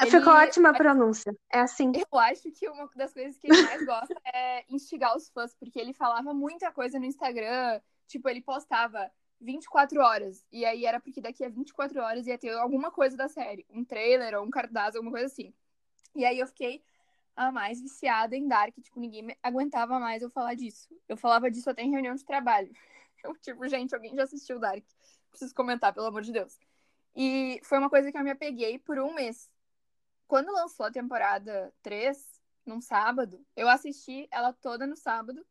[0.00, 0.10] Ele...
[0.10, 1.36] Ficou ótima a pronúncia.
[1.52, 1.92] É assim.
[1.94, 5.78] Eu acho que uma das coisas que ele mais gosta é instigar os fãs, porque
[5.78, 7.80] ele falava muita coisa no Instagram.
[8.06, 10.44] Tipo, ele postava 24 horas.
[10.52, 13.66] E aí era porque daqui a 24 horas ia ter alguma coisa da série.
[13.70, 15.52] Um trailer ou um cartaz, alguma coisa assim.
[16.14, 16.82] E aí eu fiquei
[17.36, 18.74] a mais viciada em Dark.
[18.80, 20.88] Tipo, ninguém aguentava mais eu falar disso.
[21.08, 22.70] Eu falava disso até em reunião de trabalho.
[23.24, 24.84] Eu, tipo, gente, alguém já assistiu Dark?
[25.28, 26.56] Preciso comentar, pelo amor de Deus.
[27.16, 29.50] E foi uma coisa que eu me apeguei por um mês.
[30.28, 32.16] Quando lançou a temporada 3,
[32.64, 35.44] num sábado, eu assisti ela toda no sábado.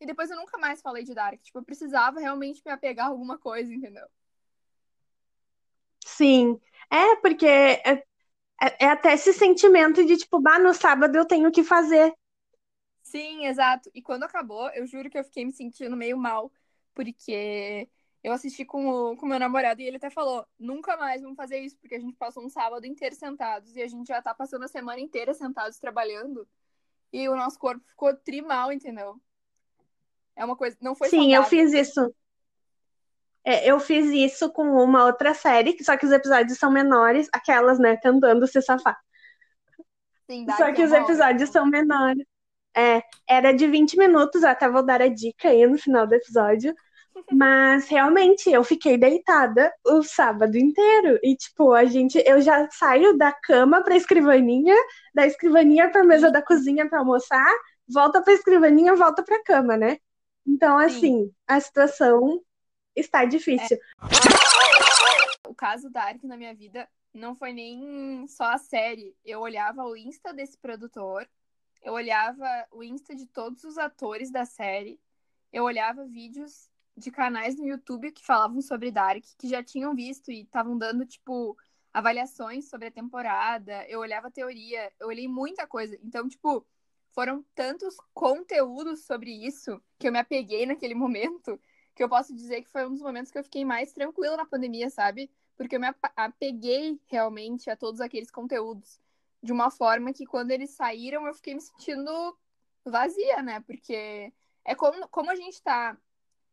[0.00, 1.40] E depois eu nunca mais falei de Dark.
[1.40, 4.06] Tipo, eu precisava realmente me apegar a alguma coisa, entendeu?
[6.04, 6.60] Sim.
[6.90, 8.02] É, porque é,
[8.60, 12.12] é, é até esse sentimento de, tipo, bah, no sábado eu tenho que fazer.
[13.02, 13.90] Sim, exato.
[13.94, 16.52] E quando acabou, eu juro que eu fiquei me sentindo meio mal,
[16.94, 17.88] porque
[18.22, 21.58] eu assisti com o com meu namorado e ele até falou: nunca mais vamos fazer
[21.60, 24.64] isso, porque a gente passou um sábado inteiro sentados e a gente já tá passando
[24.64, 26.46] a semana inteira sentados trabalhando.
[27.12, 29.20] E o nosso corpo ficou trimal, entendeu?
[30.38, 30.76] É uma coisa.
[30.80, 31.42] Não foi Sim, saudável.
[31.42, 32.14] eu fiz isso.
[33.44, 37.78] É, eu fiz isso com uma outra série, só que os episódios são menores, aquelas,
[37.78, 38.96] né, tentando se safar.
[40.30, 42.24] Sim, só que os episódios são menores.
[42.76, 46.74] É, era de 20 minutos, até vou dar a dica aí no final do episódio.
[47.32, 51.18] Mas realmente eu fiquei deitada o sábado inteiro.
[51.22, 52.22] E, tipo, a gente.
[52.24, 54.76] Eu já saio da cama pra escrivaninha,
[55.12, 57.52] da escrivaninha pra mesa da cozinha pra almoçar,
[57.88, 59.96] volta pra escrivaninha, volta pra cama, né?
[60.48, 61.34] Então, assim, Sim.
[61.46, 62.42] a situação
[62.96, 63.76] está difícil.
[63.76, 65.48] É.
[65.48, 69.14] O caso da Ark na minha vida não foi nem só a série.
[69.24, 71.28] Eu olhava o Insta desse produtor,
[71.82, 74.98] eu olhava o Insta de todos os atores da série,
[75.52, 80.32] eu olhava vídeos de canais no YouTube que falavam sobre Dark, que já tinham visto
[80.32, 81.56] e estavam dando, tipo,
[81.92, 83.86] avaliações sobre a temporada.
[83.86, 85.96] Eu olhava teoria, eu olhei muita coisa.
[86.02, 86.66] Então, tipo,
[87.18, 91.60] foram tantos conteúdos sobre isso que eu me apeguei naquele momento,
[91.92, 94.46] que eu posso dizer que foi um dos momentos que eu fiquei mais tranquila na
[94.46, 95.28] pandemia, sabe?
[95.56, 99.00] Porque eu me apeguei realmente a todos aqueles conteúdos.
[99.42, 102.38] De uma forma que quando eles saíram, eu fiquei me sentindo
[102.84, 103.58] vazia, né?
[103.66, 104.32] Porque
[104.64, 105.98] é como, como a gente tá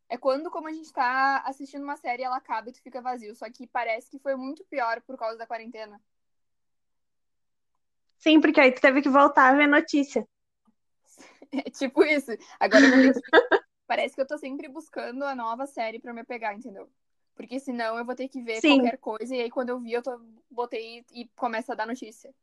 [0.09, 3.35] é quando, como a gente tá assistindo uma série, ela acaba e tu fica vazio.
[3.35, 6.01] Só que parece que foi muito pior por causa da quarentena.
[8.17, 10.27] Sim, porque aí tu teve que voltar a ver notícia.
[11.65, 12.31] É tipo isso.
[12.59, 13.19] Agora eu que...
[13.87, 16.89] parece que eu tô sempre buscando a nova série para me pegar, entendeu?
[17.35, 18.79] Porque senão eu vou ter que ver Sim.
[18.79, 20.19] qualquer coisa e aí quando eu vi eu tô...
[20.49, 22.33] botei e começa a dar notícia.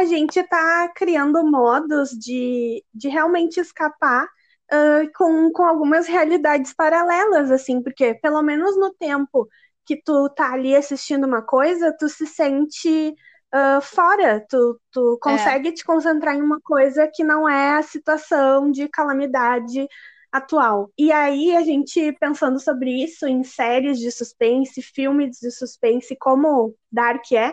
[0.00, 7.50] a gente está criando modos de, de realmente escapar uh, com, com algumas realidades paralelas,
[7.50, 9.48] assim, porque pelo menos no tempo
[9.90, 13.12] que tu tá ali assistindo uma coisa, tu se sente
[13.52, 15.72] uh, fora, tu, tu consegue é.
[15.72, 19.88] te concentrar em uma coisa que não é a situação de calamidade
[20.30, 20.92] atual.
[20.96, 26.72] E aí a gente pensando sobre isso em séries de suspense, filmes de suspense, como
[26.92, 27.48] Dark é,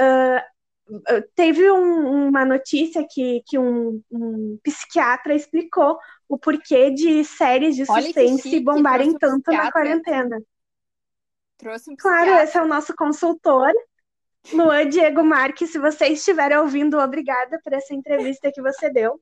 [0.00, 7.76] uh, teve um, uma notícia que, que um, um, psiquiatra explicou o porquê de séries
[7.76, 10.40] de suspense bombarem tanto na quarentena.
[11.58, 13.72] Trouxe um claro, esse é o nosso consultor,
[14.52, 15.70] Luan Diego Marques.
[15.70, 19.20] Se você estiver ouvindo, obrigada por essa entrevista que você deu.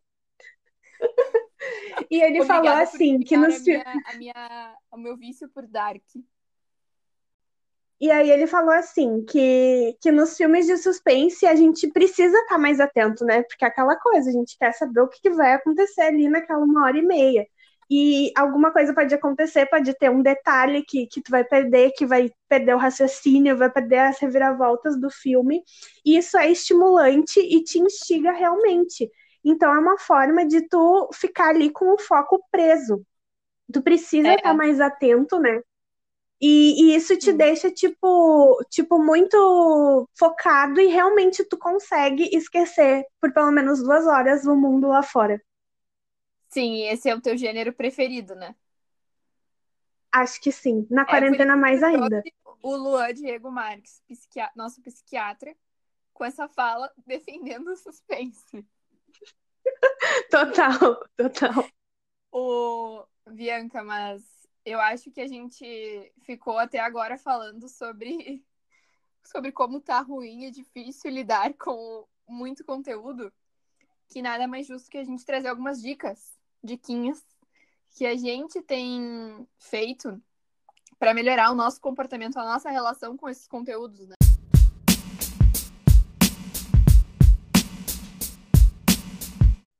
[2.11, 5.66] e ele Obrigada falou assim que nos a minha, a minha, o meu vício por
[5.66, 6.03] Dark.
[7.99, 12.57] E aí ele falou assim, que, que nos filmes de suspense a gente precisa estar
[12.57, 13.42] tá mais atento, né?
[13.44, 16.62] Porque é aquela coisa, a gente quer saber o que, que vai acontecer ali naquela
[16.62, 17.46] uma hora e meia.
[17.90, 22.05] E alguma coisa pode acontecer, pode ter um detalhe que, que tu vai perder, que
[22.05, 25.62] vai perder o raciocínio, vai perder as reviravoltas do filme,
[26.05, 29.09] e isso é estimulante e te instiga realmente.
[29.44, 33.05] Então é uma forma de tu ficar ali com o foco preso.
[33.72, 34.35] Tu precisa é.
[34.35, 35.61] estar mais atento, né?
[36.40, 37.37] E, e isso te hum.
[37.37, 44.44] deixa, tipo, tipo, muito focado e realmente tu consegue esquecer por pelo menos duas horas
[44.44, 45.40] o mundo lá fora.
[46.49, 48.55] Sim, esse é o teu gênero preferido, né?
[50.13, 50.87] Acho que sim.
[50.91, 52.23] Na é, quarentena mais ainda.
[52.63, 55.55] O Luan Diego Marques, psiquiatra, nosso psiquiatra,
[56.15, 58.67] com essa fala defendendo o suspense.
[60.31, 61.69] total, total.
[62.33, 64.23] O Bianca, mas
[64.65, 68.45] eu acho que a gente ficou até agora falando sobre
[69.23, 73.33] sobre como tá ruim e difícil lidar com muito conteúdo,
[74.09, 76.36] que nada mais justo que a gente trazer algumas dicas
[76.67, 77.25] diquinhas
[77.97, 80.21] que a gente tem feito
[80.99, 84.15] para melhorar o nosso comportamento, a nossa relação com esses conteúdos, né?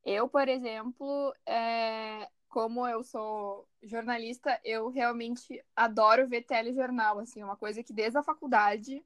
[0.03, 7.45] Eu, por exemplo, é, como eu sou jornalista, eu realmente adoro ver telejornal, assim, é
[7.45, 9.03] uma coisa que desde a faculdade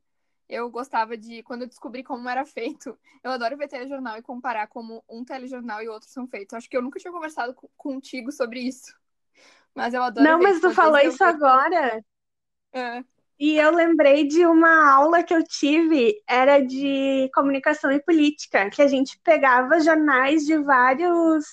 [0.51, 4.67] eu gostava de, quando eu descobri como era feito, eu adoro ver telejornal e comparar
[4.67, 6.53] como um telejornal e outro são feitos.
[6.53, 8.93] Acho que eu nunca tinha conversado contigo sobre isso.
[9.73, 10.27] Mas eu adoro.
[10.27, 12.03] Não, mas tu falou isso agora.
[12.73, 13.01] É.
[13.39, 18.81] E eu lembrei de uma aula que eu tive, era de comunicação e política, que
[18.81, 21.45] a gente pegava jornais de vários,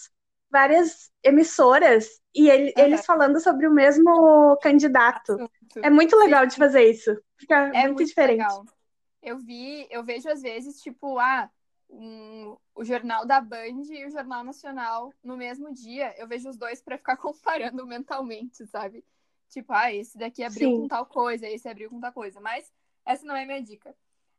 [0.50, 5.32] várias emissoras e ele, eles falando sobre o mesmo candidato.
[5.32, 5.80] Assunto.
[5.80, 6.48] É muito legal Sim.
[6.48, 7.16] de fazer isso.
[7.38, 8.40] Fica é muito, muito diferente.
[8.40, 8.64] Legal
[9.29, 11.51] eu vi, eu vejo às vezes, tipo, ah,
[11.91, 16.14] um, o jornal da Band e o Jornal Nacional no mesmo dia.
[16.19, 19.05] Eu vejo os dois para ficar comparando mentalmente, sabe?
[19.49, 20.81] Tipo, ah, esse daqui abriu Sim.
[20.83, 22.41] com tal coisa, esse abriu com tal coisa.
[22.41, 22.71] Mas
[23.05, 23.95] essa não é minha dica.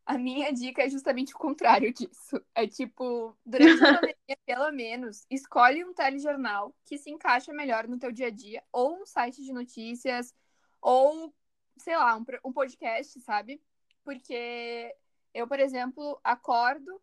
[0.06, 2.41] A minha dica é justamente o contrário disso.
[2.54, 7.97] É tipo, durante a pandemia, pelo menos, escolhe um telejornal que se encaixa melhor no
[7.97, 10.34] teu dia a dia, ou um site de notícias,
[10.82, 11.34] ou,
[11.78, 13.62] sei lá, um, um podcast, sabe?
[14.09, 14.95] Porque
[15.35, 16.99] eu, por exemplo, acordo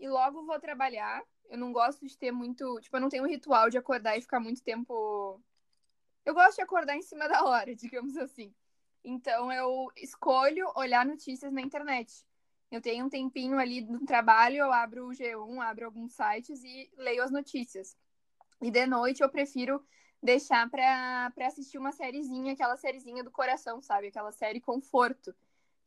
[0.00, 1.22] e logo vou trabalhar.
[1.50, 2.80] Eu não gosto de ter muito.
[2.80, 5.42] Tipo, eu não tenho um ritual de acordar e ficar muito tempo.
[6.24, 8.54] Eu gosto de acordar em cima da hora, digamos assim.
[9.04, 12.26] Então, eu escolho olhar notícias na internet.
[12.70, 16.90] Eu tenho um tempinho ali no trabalho, eu abro o G1, abro alguns sites e
[16.96, 17.94] leio as notícias.
[18.62, 19.84] E de noite eu prefiro
[20.22, 24.08] deixar para assistir uma sériezinha, aquela sériezinha do coração, sabe?
[24.08, 25.34] Aquela série conforto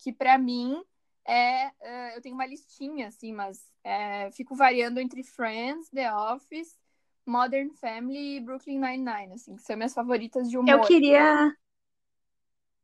[0.02, 0.82] que para mim
[1.26, 1.68] é.
[1.68, 6.78] Uh, eu tenho uma listinha, assim, mas é, fico variando entre Friends, The Office,
[7.26, 10.70] Modern Family e Brooklyn Nine-Nine, assim, que são minhas favoritas de humor.
[10.70, 11.56] Eu queria.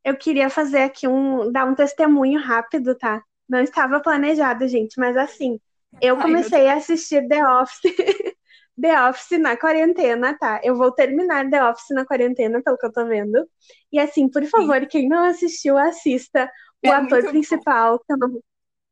[0.03, 1.51] Eu queria fazer aqui um.
[1.51, 3.21] dar um testemunho rápido, tá?
[3.49, 5.59] Não estava planejado, gente, mas assim,
[6.01, 7.81] eu comecei Ai, a assistir The Office.
[8.79, 10.61] The Office na quarentena, tá?
[10.63, 13.49] Eu vou terminar The Office na quarentena, pelo que eu tô vendo.
[13.91, 14.87] E assim, por favor, Sim.
[14.87, 16.47] quem não assistiu, assista
[16.83, 18.31] o é ator principal, que eu, não,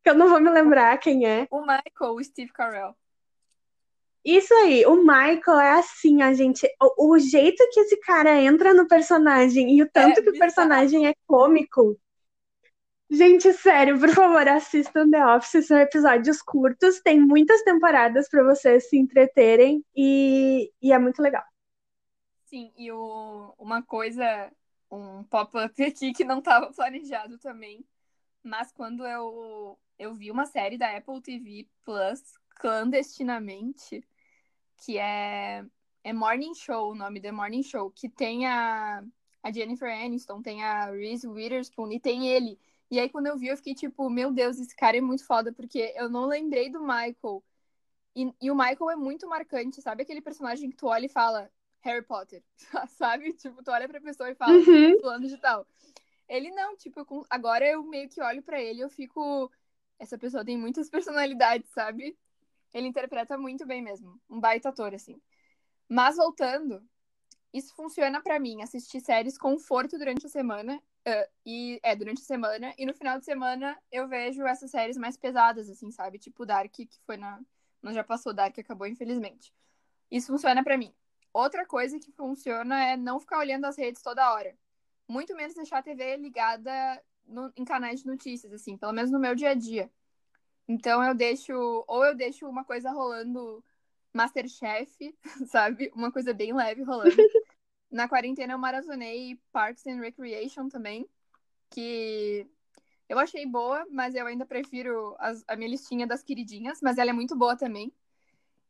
[0.04, 1.48] que eu não vou me lembrar quem é.
[1.52, 2.96] O Michael, o Steve Carell.
[4.24, 6.68] Isso aí, o Michael é assim, a gente.
[6.82, 10.40] O, o, jeito que esse cara entra no personagem e o tanto é, que o
[10.40, 11.96] personagem é cômico.
[13.08, 18.90] Gente, sério, por favor, assistam The Office, são episódios curtos, tem muitas temporadas para vocês
[18.90, 21.44] se entreterem e, e é muito legal.
[22.46, 24.52] Sim, e o, uma coisa
[24.96, 27.86] um pop-up aqui que não estava planejado também.
[28.44, 32.22] Mas quando eu, eu vi uma série da Apple TV Plus
[32.56, 34.08] clandestinamente,
[34.78, 35.66] que é,
[36.04, 39.04] é Morning Show, o nome da Morning Show, que tem a,
[39.44, 42.60] a Jennifer Aniston, tem a Reese Witherspoon e tem ele.
[42.90, 45.52] E aí, quando eu vi, eu fiquei tipo, meu Deus, esse cara é muito foda,
[45.52, 47.44] porque eu não lembrei do Michael.
[48.16, 51.52] E, e o Michael é muito marcante, sabe aquele personagem que tu olha e fala,
[51.86, 52.44] Harry Potter,
[52.98, 53.32] sabe?
[53.34, 55.00] Tipo, tu olha pra pessoa e fala, uhum.
[55.00, 55.66] fulano de tal.
[56.28, 59.52] Ele não, tipo, agora eu meio que olho para ele e eu fico.
[60.00, 62.18] Essa pessoa tem muitas personalidades, sabe?
[62.74, 64.20] Ele interpreta muito bem mesmo.
[64.30, 65.22] Um baita ator, assim.
[65.88, 66.84] Mas voltando,
[67.54, 70.82] isso funciona para mim, assistir séries conforto durante a semana.
[71.08, 72.74] Uh, e é, durante a semana.
[72.80, 76.18] E no final de semana eu vejo essas séries mais pesadas, assim, sabe?
[76.18, 77.40] Tipo Dark, que foi na.
[77.80, 79.54] Não já passou, Dark acabou, infelizmente.
[80.10, 80.92] Isso funciona para mim.
[81.36, 84.58] Outra coisa que funciona é não ficar olhando as redes toda hora.
[85.06, 86.72] Muito menos deixar a TV ligada
[87.26, 89.92] no, em canais de notícias, assim, pelo menos no meu dia a dia.
[90.66, 91.54] Então eu deixo,
[91.90, 93.62] ou eu deixo uma coisa rolando
[94.14, 95.14] Masterchef,
[95.52, 95.92] sabe?
[95.94, 97.18] Uma coisa bem leve rolando.
[97.92, 101.06] Na quarentena eu maratonei Parks and Recreation também,
[101.70, 102.48] que
[103.10, 107.10] eu achei boa, mas eu ainda prefiro as, a minha listinha das queridinhas, mas ela
[107.10, 107.94] é muito boa também.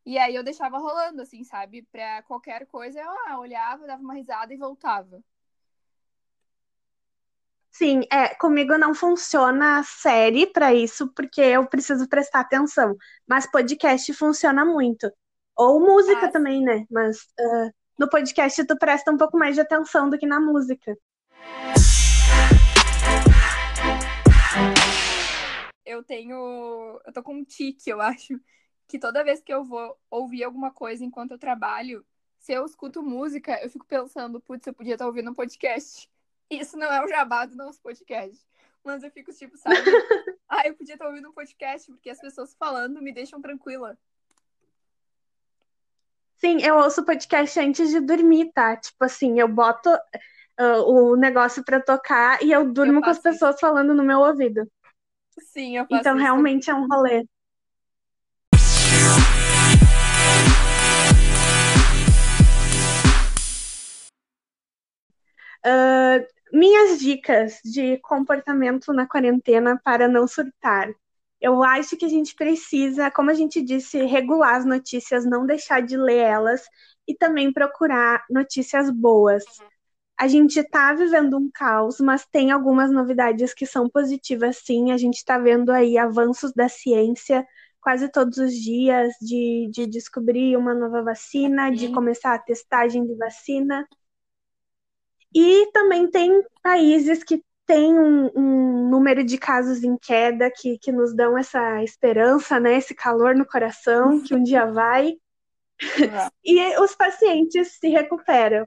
[0.06, 1.82] E aí eu deixava rolando, assim, sabe?
[1.90, 5.20] Pra qualquer coisa, eu ah, olhava, dava uma risada e voltava.
[7.72, 12.96] Sim, é, comigo não funciona série para isso, porque eu preciso prestar atenção.
[13.26, 15.10] Mas podcast funciona muito.
[15.56, 16.86] Ou música ah, também, né?
[16.88, 20.96] Mas uh, no podcast tu presta um pouco mais de atenção do que na música.
[25.84, 27.00] Eu tenho.
[27.04, 28.40] Eu tô com um tique, eu acho.
[28.86, 32.04] Que toda vez que eu vou ouvir alguma coisa enquanto eu trabalho,
[32.38, 36.08] se eu escuto música, eu fico pensando, putz, eu podia estar ouvindo um podcast.
[36.48, 38.40] Isso não é o jabá do nosso podcast.
[38.84, 39.74] Mas eu fico tipo, sabe?
[40.48, 43.98] ah, eu podia estar ouvindo um podcast, porque as pessoas falando me deixam tranquila.
[46.36, 48.76] Sim, eu ouço podcast antes de dormir, tá?
[48.76, 53.18] Tipo assim, eu boto uh, o negócio pra tocar e eu durmo eu com as
[53.18, 53.60] pessoas isso.
[53.60, 54.70] falando no meu ouvido.
[55.38, 56.22] Sim, eu faço Então isso.
[56.22, 57.26] realmente é um rolê.
[65.66, 70.88] Uh, minhas dicas de comportamento na quarentena para não surtar.
[71.40, 75.82] Eu acho que a gente precisa, como a gente disse, regular as notícias, não deixar
[75.82, 76.62] de ler elas
[77.06, 79.44] e também procurar notícias boas.
[80.18, 84.92] A gente está vivendo um caos, mas tem algumas novidades que são positivas, sim.
[84.92, 87.46] A gente está vendo aí avanços da ciência
[87.80, 93.14] quase todos os dias de, de descobrir uma nova vacina, de começar a testagem de
[93.14, 93.86] vacina.
[95.38, 100.90] E também tem países que têm um, um, número de casos em queda que, que
[100.90, 102.78] nos dão essa esperança, né?
[102.78, 105.12] Esse calor no coração que um dia vai.
[106.42, 108.62] e os pacientes se recuperam.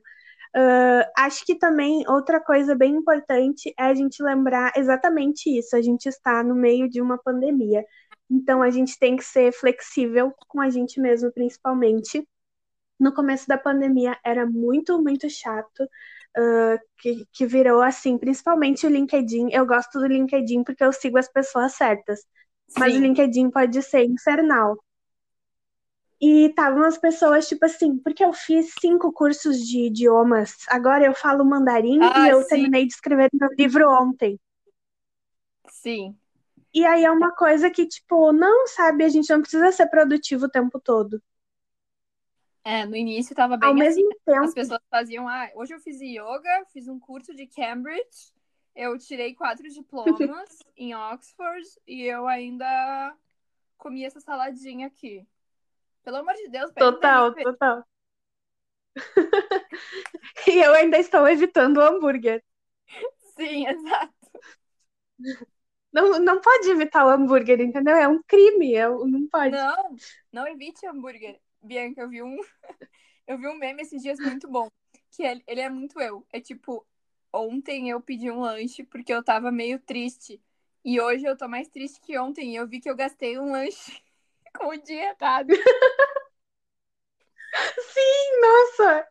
[0.55, 5.75] Uh, acho que também outra coisa bem importante é a gente lembrar exatamente isso.
[5.75, 7.83] A gente está no meio de uma pandemia.
[8.29, 12.27] Então a gente tem que ser flexível com a gente mesmo, principalmente.
[12.99, 15.87] No começo da pandemia era muito, muito chato
[16.39, 19.49] uh, que, que virou assim, principalmente o LinkedIn.
[19.51, 22.19] Eu gosto do LinkedIn porque eu sigo as pessoas certas.
[22.19, 22.79] Sim.
[22.79, 24.77] Mas o LinkedIn pode ser infernal.
[26.21, 31.13] E estavam as pessoas, tipo assim, porque eu fiz cinco cursos de idiomas, agora eu
[31.13, 32.49] falo mandarim ah, e eu sim.
[32.49, 34.37] terminei de escrever meu livro ontem.
[35.69, 36.13] Sim.
[36.73, 40.45] E aí é uma coisa que, tipo, não, sabe, a gente não precisa ser produtivo
[40.45, 41.21] o tempo todo.
[42.69, 43.83] É, no início tava bem Ao assim.
[43.83, 44.43] mesmo tempo...
[44.43, 48.31] As pessoas faziam, ah, hoje eu fiz yoga, fiz um curso de Cambridge,
[48.75, 53.17] eu tirei quatro diplomas em Oxford e eu ainda
[53.75, 55.27] comi essa saladinha aqui.
[56.03, 57.83] Pelo amor de Deus, Total, total.
[60.47, 62.43] e eu ainda estou evitando o hambúrguer.
[63.35, 64.13] Sim, exato.
[65.91, 67.95] Não, não pode evitar o hambúrguer, entendeu?
[67.95, 69.55] É um crime, é, não pode.
[69.55, 69.95] Não,
[70.31, 71.39] não evite hambúrguer.
[71.61, 72.37] Bianca, eu vi um,
[73.27, 74.69] eu vi um meme esses dias muito bom,
[75.11, 76.25] que ele, ele é muito eu.
[76.31, 76.85] É tipo,
[77.33, 80.41] ontem eu pedi um lanche porque eu tava meio triste.
[80.83, 82.53] E hoje eu tô mais triste que ontem.
[82.53, 84.01] E eu vi que eu gastei um lanche
[84.57, 85.49] com o dia errado.
[87.93, 89.07] Sim, nossa!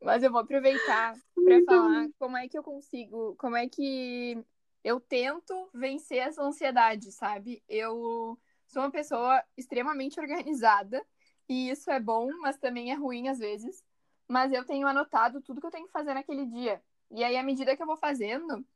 [0.00, 4.36] Mas eu vou aproveitar para falar como é que eu consigo, como é que
[4.82, 7.62] eu tento vencer essa ansiedade, sabe?
[7.66, 11.02] Eu sou uma pessoa extremamente organizada
[11.48, 13.84] e isso é bom, mas também é ruim às vezes.
[14.26, 16.82] Mas eu tenho anotado tudo que eu tenho que fazer naquele dia.
[17.10, 18.66] E aí, à medida que eu vou fazendo,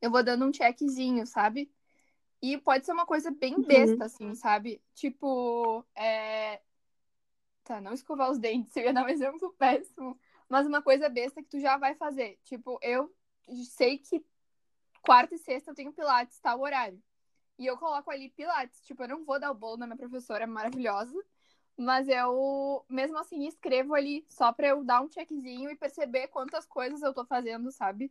[0.00, 1.70] eu vou dando um checkzinho, sabe?
[2.40, 3.62] E pode ser uma coisa bem uhum.
[3.62, 4.02] besta, uhum.
[4.02, 4.82] assim, sabe?
[4.94, 6.60] Tipo, é...
[7.64, 10.18] Tá, não escovar os dentes, eu ia dar um exemplo péssimo.
[10.48, 12.38] Mas uma coisa besta que tu já vai fazer.
[12.44, 13.12] Tipo, eu
[13.64, 14.24] sei que
[15.02, 17.02] quarta e sexta eu tenho pilates, tal horário.
[17.58, 18.80] E eu coloco ali pilates.
[18.82, 21.20] Tipo, eu não vou dar o bolo na minha professora maravilhosa.
[21.76, 26.64] Mas eu, mesmo assim, escrevo ali só pra eu dar um checkzinho e perceber quantas
[26.64, 28.10] coisas eu tô fazendo, sabe?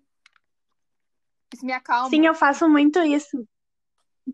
[1.53, 2.09] Isso me acalma.
[2.09, 3.47] Sim, eu faço muito isso.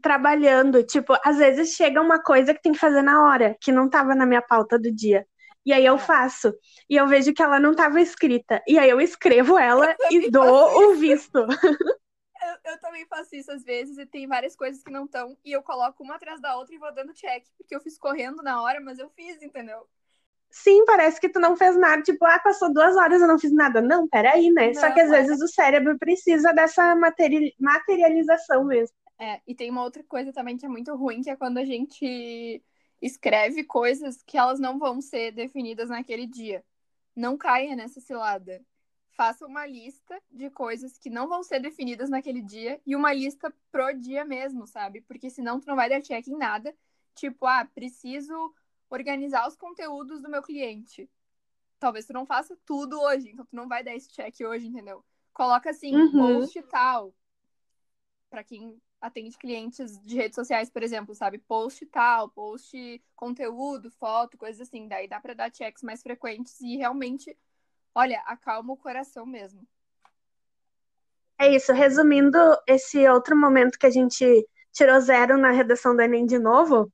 [0.01, 0.83] Trabalhando.
[0.83, 4.13] Tipo, às vezes chega uma coisa que tem que fazer na hora, que não tava
[4.15, 5.25] na minha pauta do dia.
[5.65, 5.99] E aí eu é.
[5.99, 6.53] faço.
[6.89, 8.61] E eu vejo que ela não tava escrita.
[8.67, 11.45] E aí eu escrevo ela eu e dou o visto.
[12.43, 15.37] eu, eu, também faço isso às vezes e tem várias coisas que não estão.
[15.43, 17.45] E eu coloco uma atrás da outra e vou dando check.
[17.57, 19.87] Porque eu fiz correndo na hora, mas eu fiz, entendeu?
[20.49, 22.01] Sim, parece que tu não fez nada.
[22.01, 23.81] Tipo, ah, passou duas horas eu não fiz nada.
[23.81, 24.67] Não, peraí, né?
[24.67, 25.21] Não, Só que às é.
[25.21, 28.95] vezes o cérebro precisa dessa materi materialização mesmo.
[29.17, 31.63] É, e tem uma outra coisa também que é muito ruim, que é quando a
[31.63, 32.61] gente
[33.01, 36.63] escreve coisas que elas não vão ser definidas naquele dia.
[37.15, 38.61] Não caia nessa cilada.
[39.21, 43.53] Faça uma lista de coisas que não vão ser definidas naquele dia e uma lista
[43.71, 45.01] pro dia mesmo, sabe?
[45.01, 46.75] Porque senão tu não vai dar check em nada.
[47.13, 48.33] Tipo, ah, preciso
[48.89, 51.07] organizar os conteúdos do meu cliente.
[51.77, 55.05] Talvez tu não faça tudo hoje, então tu não vai dar esse check hoje, entendeu?
[55.31, 56.39] Coloca assim, Uhum.
[56.39, 57.13] post tal.
[58.27, 61.37] Pra quem atende clientes de redes sociais, por exemplo, sabe?
[61.37, 64.87] Post tal, post conteúdo, foto, coisas assim.
[64.87, 67.37] Daí dá pra dar checks mais frequentes e realmente,
[67.95, 69.61] olha, acalma o coração mesmo.
[71.39, 72.37] É isso, resumindo
[72.67, 76.91] esse outro momento que a gente tirou zero na redação do Enem de novo,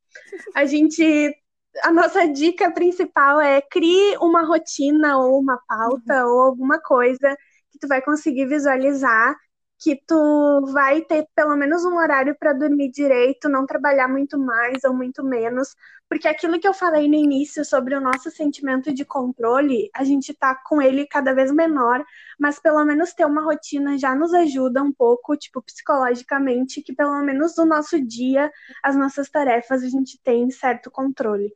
[0.56, 1.36] a gente.
[1.84, 7.38] A nossa dica principal é crie uma rotina ou uma pauta ou alguma coisa
[7.70, 9.36] que tu vai conseguir visualizar,
[9.80, 14.84] que tu vai ter pelo menos um horário para dormir direito, não trabalhar muito mais
[14.84, 15.76] ou muito menos,
[16.10, 20.34] porque aquilo que eu falei no início sobre o nosso sentimento de controle, a gente
[20.34, 22.04] tá com ele cada vez menor,
[22.40, 27.22] mas pelo menos ter uma rotina já nos ajuda um pouco, tipo, psicologicamente, que pelo
[27.22, 28.52] menos no nosso dia,
[28.82, 31.54] as nossas tarefas, a gente tem certo controle.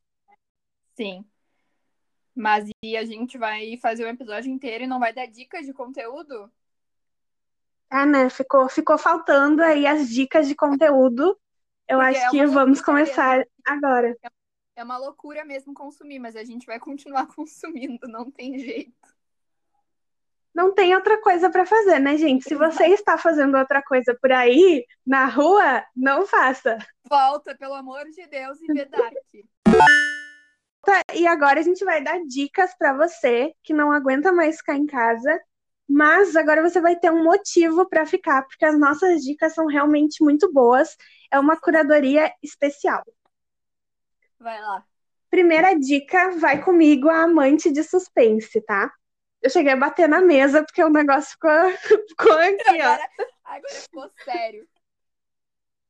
[0.95, 1.25] Sim.
[2.35, 5.73] Mas e a gente vai fazer o episódio inteiro e não vai dar dicas de
[5.73, 6.51] conteúdo?
[7.91, 8.29] É, né?
[8.29, 11.37] Ficou, ficou faltando aí as dicas de conteúdo.
[11.87, 14.15] Eu Porque acho é que vamos começar agora.
[14.75, 18.93] É uma loucura mesmo consumir, mas a gente vai continuar consumindo, não tem jeito.
[20.53, 22.43] Não tem outra coisa para fazer, né, gente?
[22.43, 26.77] Se você está fazendo outra coisa por aí, na rua, não faça.
[27.09, 29.13] Volta, pelo amor de Deus, e vê Dark.
[31.13, 34.85] E agora a gente vai dar dicas para você que não aguenta mais ficar em
[34.85, 35.39] casa,
[35.91, 40.23] mas agora você vai ter um motivo para ficar, porque as nossas dicas são realmente
[40.23, 40.95] muito boas.
[41.29, 43.03] É uma curadoria especial.
[44.39, 44.85] Vai lá.
[45.29, 48.91] Primeira dica, vai comigo, a amante de suspense, tá?
[49.41, 51.51] Eu cheguei a bater na mesa porque o negócio ficou,
[52.07, 52.93] ficou aqui, ó.
[52.93, 53.09] Agora,
[53.43, 54.67] agora ficou sério.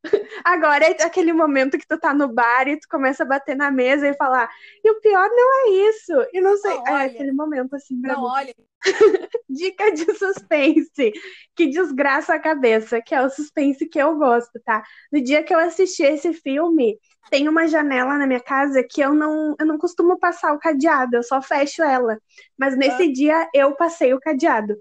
[0.43, 3.69] Agora é aquele momento que tu tá no bar e tu começa a bater na
[3.71, 4.49] mesa e falar,
[4.83, 6.75] e o pior não é isso, e não sei.
[6.75, 7.05] Não, é olha.
[7.05, 8.27] aquele momento assim pra Não, mim.
[8.29, 8.55] olha,
[9.49, 11.11] Dica de suspense,
[11.55, 14.83] que desgraça a cabeça, que é o suspense que eu gosto, tá?
[15.11, 16.97] No dia que eu assisti esse filme,
[17.29, 21.15] tem uma janela na minha casa que eu não, eu não costumo passar o cadeado,
[21.15, 22.17] eu só fecho ela.
[22.57, 24.75] Mas nesse dia eu passei o cadeado.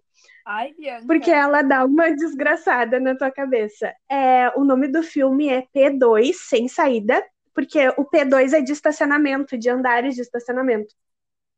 [0.51, 1.07] Ai, Bianca.
[1.07, 3.92] Porque ela dá uma desgraçada na tua cabeça.
[4.09, 7.24] É, o nome do filme é P2, Sem Saída,
[7.55, 10.94] porque o P2 é de estacionamento, de andares de estacionamento.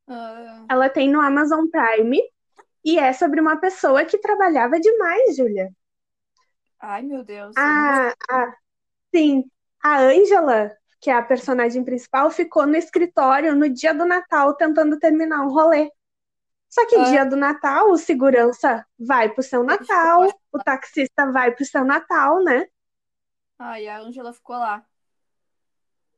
[0.07, 2.21] Ah, Ela tem no Amazon Prime
[2.85, 5.71] e é sobre uma pessoa que trabalhava demais, Júlia.
[6.81, 7.57] ai, meu Deus.
[7.57, 8.55] A, a,
[9.15, 9.45] sim,
[9.83, 10.71] a Angela,
[11.01, 15.51] que é a personagem principal, ficou no escritório no dia do Natal tentando terminar um
[15.51, 15.91] rolê.
[16.73, 17.05] Só que Ah.
[17.05, 22.43] dia do Natal, o segurança vai pro seu Natal, o taxista vai pro seu Natal,
[22.43, 22.67] né?
[23.59, 24.83] Ai, a Ângela ficou lá.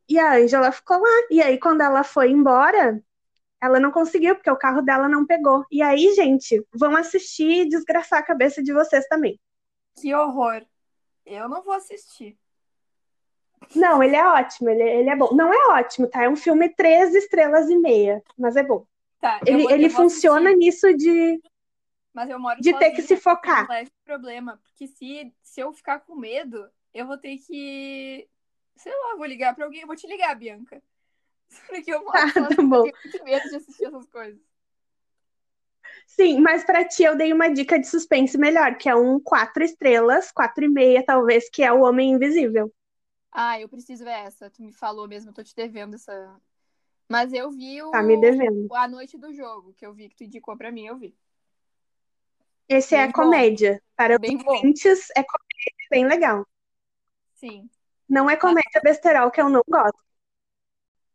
[0.09, 1.27] E a Angela ficou lá.
[1.29, 3.03] E aí, quando ela foi embora,
[3.61, 5.65] ela não conseguiu, porque o carro dela não pegou.
[5.73, 9.41] E aí, gente, vão assistir e desgraçar a cabeça de vocês também.
[10.01, 10.65] Que horror.
[11.27, 12.39] Eu não vou assistir.
[13.75, 15.35] Não, ele é ótimo, ele, ele é bom.
[15.35, 16.23] Não é ótimo, tá?
[16.23, 18.87] É um filme três estrelas e meia, mas é bom.
[19.25, 21.41] Tá, Ele, ele funciona nisso de,
[22.13, 23.67] mas eu moro de ter que se sozinha, focar.
[23.67, 24.59] um leve problema.
[24.59, 28.29] Porque se, se eu ficar com medo, eu vou ter que.
[28.77, 29.81] Sei lá, vou ligar pra alguém.
[29.83, 30.83] Eu vou te ligar, Bianca.
[31.69, 32.87] Porque eu moro Tá, sozinha, tá bom.
[32.87, 34.41] eu tenho muito medo de assistir essas coisas.
[36.07, 39.63] Sim, mas pra ti eu dei uma dica de suspense melhor, que é um quatro
[39.63, 42.73] estrelas, quatro e meia talvez, que é o Homem Invisível.
[43.33, 44.51] Ah, eu preciso ver essa.
[44.51, 46.41] Tu me falou mesmo, eu tô te devendo essa.
[47.09, 48.71] Mas eu vi o, Tá me devendo.
[48.75, 51.17] A Noite do Jogo, que eu vi que tu indicou pra mim, eu vi.
[52.69, 53.13] Esse é Bem bom.
[53.13, 53.83] comédia.
[53.97, 54.63] Para os Bem bom.
[54.63, 56.45] ouvintes, é comédia bem legal.
[57.35, 57.71] Sim.
[58.09, 60.03] Não é comédia besterol que eu não gosto.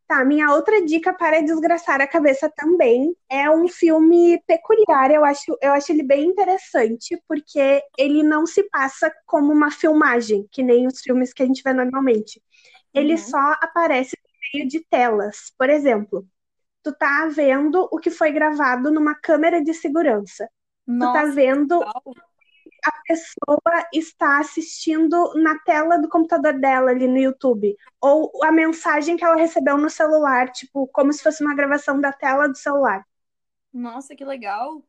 [0.08, 5.12] Tá, minha outra dica para desgraçar a cabeça também é um filme peculiar.
[5.12, 10.48] Eu acho, eu acho ele bem interessante, porque ele não se passa como uma filmagem,
[10.52, 12.42] que nem os filmes que a gente vê normalmente.
[12.94, 13.20] Ele Uhum.
[13.20, 14.18] só aparece
[14.54, 15.54] meio de telas.
[15.58, 16.28] Por exemplo,
[16.84, 20.50] tu tá vendo o que foi gravado numa câmera de segurança.
[20.86, 21.84] Tu tá Nossa, vendo
[22.84, 27.76] a pessoa está assistindo na tela do computador dela ali no YouTube.
[28.02, 32.12] Ou a mensagem que ela recebeu no celular, tipo, como se fosse uma gravação da
[32.12, 33.06] tela do celular.
[33.74, 34.84] Nossa, que legal.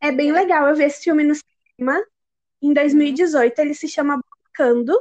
[0.00, 0.68] É bem legal.
[0.68, 2.04] Eu vi esse filme no cinema
[2.60, 3.58] em 2018.
[3.58, 4.92] Ele se chama Buscando.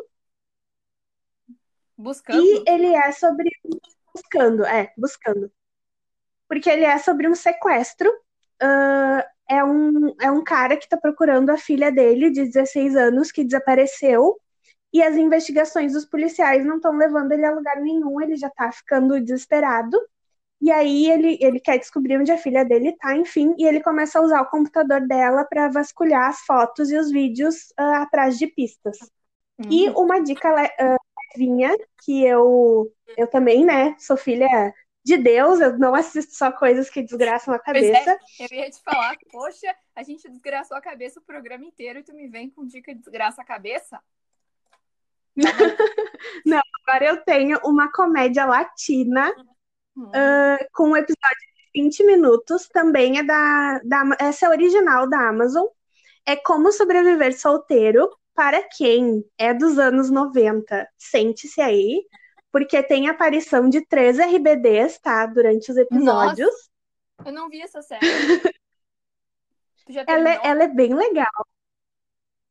[1.98, 2.44] Buscando.
[2.44, 3.50] E ele é sobre.
[4.14, 5.52] Buscando, é, buscando.
[6.48, 8.12] Porque ele é sobre um sequestro.
[8.62, 13.32] ah, é um, é um cara que está procurando a filha dele, de 16 anos,
[13.32, 14.40] que desapareceu.
[14.92, 18.72] E as investigações dos policiais não estão levando ele a lugar nenhum, ele já está
[18.72, 20.00] ficando desesperado.
[20.62, 24.18] E aí ele, ele quer descobrir onde a filha dele está, enfim, e ele começa
[24.18, 28.48] a usar o computador dela para vasculhar as fotos e os vídeos uh, atrás de
[28.48, 28.98] pistas.
[29.60, 29.70] Uhum.
[29.70, 30.98] E uma dica uh,
[31.34, 34.74] levinha, que eu, eu também, né, sou filha
[35.04, 38.18] de Deus, eu não assisto só coisas que desgraçam a cabeça.
[38.38, 42.00] Pois é, eu ia te falar, poxa, a gente desgraçou a cabeça o programa inteiro
[42.00, 44.02] e tu me vem com dica de desgraça a cabeça?
[46.46, 49.32] não, agora eu tenho uma comédia latina
[49.96, 50.08] uhum.
[50.08, 51.38] uh, com um episódio
[51.74, 54.04] de 20 minutos, também é da, da.
[54.20, 55.66] Essa é original da Amazon.
[56.26, 60.88] É Como Sobreviver Solteiro, para quem é dos anos 90.
[60.98, 62.06] Sente-se aí
[62.52, 65.26] porque tem aparição de três RBDs, tá?
[65.26, 66.50] Durante os episódios.
[67.18, 68.06] Nossa, eu não vi essa série.
[70.08, 71.46] ela, é, ela é bem legal.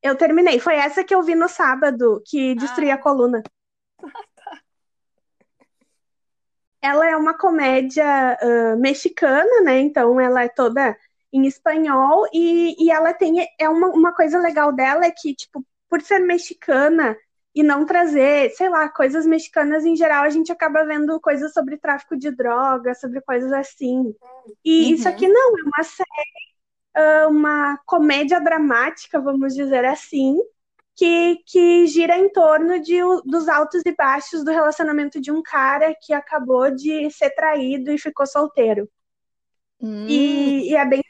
[0.02, 0.58] Eu terminei.
[0.58, 2.96] Foi essa que eu vi no sábado, que destruía ah.
[2.96, 3.42] a coluna.
[6.84, 9.80] ela é uma comédia uh, mexicana, né?
[9.80, 10.94] Então ela é toda
[11.32, 15.64] em espanhol e, e ela tem é uma, uma coisa legal dela é que tipo
[15.94, 17.16] por ser mexicana
[17.54, 21.76] e não trazer, sei lá, coisas mexicanas em geral, a gente acaba vendo coisas sobre
[21.76, 24.12] tráfico de drogas, sobre coisas assim.
[24.64, 24.94] E uhum.
[24.94, 30.36] isso aqui não, é uma série, uma comédia dramática, vamos dizer assim,
[30.96, 35.94] que, que gira em torno de, dos altos e baixos do relacionamento de um cara
[36.02, 38.90] que acabou de ser traído e ficou solteiro.
[39.80, 40.06] Hum.
[40.08, 41.00] E, e, é bem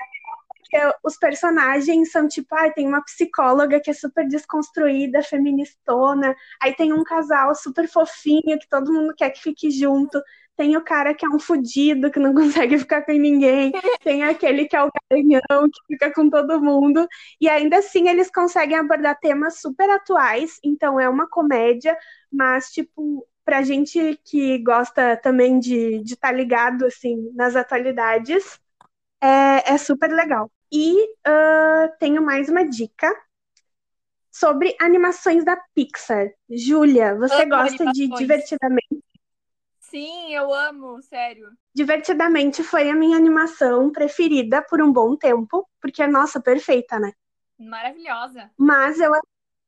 [1.03, 6.93] os personagens são tipo, ah, tem uma psicóloga que é super desconstruída, feministona, aí tem
[6.93, 10.21] um casal super fofinho que todo mundo quer que fique junto,
[10.57, 13.73] tem o cara que é um fudido, que não consegue ficar com ninguém,
[14.03, 17.07] tem aquele que é o garanhão, que fica com todo mundo,
[17.41, 21.97] e ainda assim eles conseguem abordar temas super atuais, então é uma comédia,
[22.33, 28.59] mas, tipo, pra gente que gosta também de estar tá ligado, assim, nas atualidades,
[29.23, 30.51] é, é super legal.
[30.73, 33.13] E uh, tenho mais uma dica
[34.31, 36.31] sobre animações da Pixar.
[36.49, 37.93] Júlia, você amo gosta animações.
[37.93, 39.05] de Divertidamente?
[39.81, 41.51] Sim, eu amo, sério.
[41.73, 47.13] Divertidamente foi a minha animação preferida por um bom tempo, porque é, nossa, perfeita, né?
[47.59, 48.51] Maravilhosa.
[48.59, 49.13] Mas eu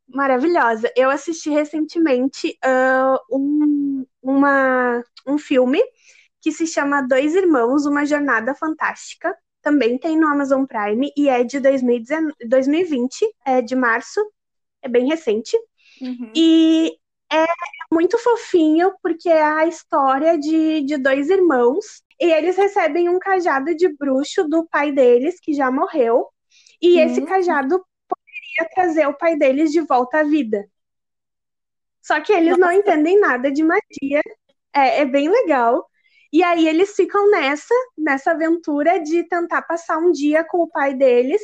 [0.09, 0.93] maravilhosa.
[0.97, 5.81] Eu assisti recentemente uh, um, uma, um filme
[6.41, 9.37] que se chama Dois Irmãos, Uma Jornada Fantástica
[9.67, 14.25] também tem no Amazon Prime e é de 2020, é de março,
[14.81, 15.59] é bem recente.
[16.01, 16.31] Uhum.
[16.37, 16.97] E
[17.33, 17.45] é
[17.91, 23.75] muito fofinho porque é a história de, de dois irmãos e eles recebem um cajado
[23.75, 26.29] de bruxo do pai deles, que já morreu,
[26.81, 27.03] e uhum.
[27.03, 30.65] esse cajado poderia trazer o pai deles de volta à vida.
[32.01, 32.61] Só que eles Nossa.
[32.61, 34.23] não entendem nada de magia.
[34.73, 35.85] É, é bem legal.
[36.33, 40.95] E aí eles ficam nessa, nessa aventura de tentar passar um dia com o pai
[40.95, 41.43] deles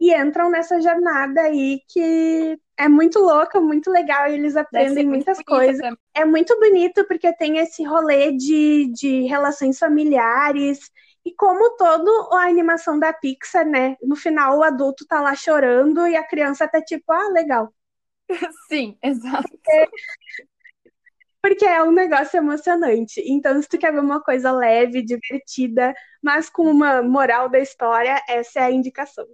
[0.00, 5.40] e entram nessa jornada aí que é muito louca, muito legal, e eles aprendem muitas
[5.42, 5.78] coisas.
[5.78, 5.98] Também.
[6.14, 10.90] É muito bonito porque tem esse rolê de, de relações familiares.
[11.24, 13.96] E como todo a animação da Pixar, né?
[14.02, 17.72] No final o adulto tá lá chorando e a criança tá tipo, ah, legal.
[18.68, 19.48] Sim, exato.
[19.68, 19.86] É,
[21.44, 23.20] porque é um negócio emocionante.
[23.22, 28.18] Então, se tu quer ver uma coisa leve, divertida, mas com uma moral da história,
[28.26, 29.26] essa é a indicação.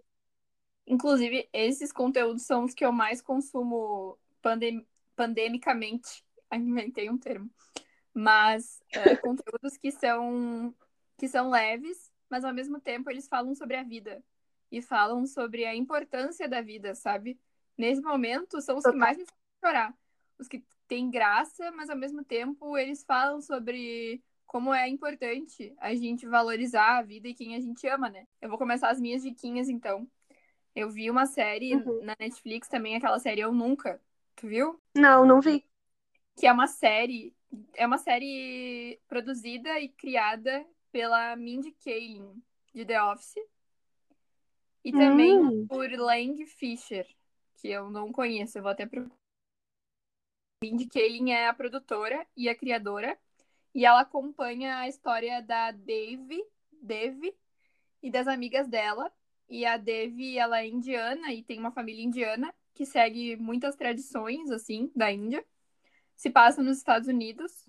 [0.84, 4.84] Inclusive, esses conteúdos são os que eu mais consumo pandem
[5.14, 6.24] pandemicamente.
[6.52, 7.48] Inventei um termo.
[8.12, 10.74] Mas é, conteúdos que são,
[11.16, 14.20] que são leves, mas ao mesmo tempo eles falam sobre a vida.
[14.68, 17.38] E falam sobre a importância da vida, sabe?
[17.78, 19.94] Nesse momento, são os que mais me fazem chorar.
[20.40, 25.94] Os que tem graça, mas ao mesmo tempo eles falam sobre como é importante a
[25.94, 28.26] gente valorizar a vida e quem a gente ama, né?
[28.42, 30.04] Eu vou começar as minhas diquinhas então.
[30.74, 32.02] Eu vi uma série uhum.
[32.02, 34.02] na Netflix também, aquela série Eu Nunca.
[34.34, 34.80] Tu viu?
[34.96, 35.64] Não, não vi.
[36.36, 37.32] Que é uma série,
[37.74, 42.42] é uma série produzida e criada pela Mindy Kaling
[42.74, 43.38] de The Office.
[44.84, 45.66] E também hum.
[45.68, 47.06] por Lang Fisher,
[47.58, 49.19] que eu não conheço, eu vou até procurar
[50.62, 53.18] Mindy Kaling é a produtora e a criadora,
[53.74, 56.44] e ela acompanha a história da Dave,
[56.82, 57.34] Dev
[58.02, 59.10] e das amigas dela.
[59.48, 64.50] E a Dev, ela é indiana e tem uma família indiana que segue muitas tradições,
[64.50, 65.42] assim, da Índia.
[66.14, 67.66] Se passa nos Estados Unidos.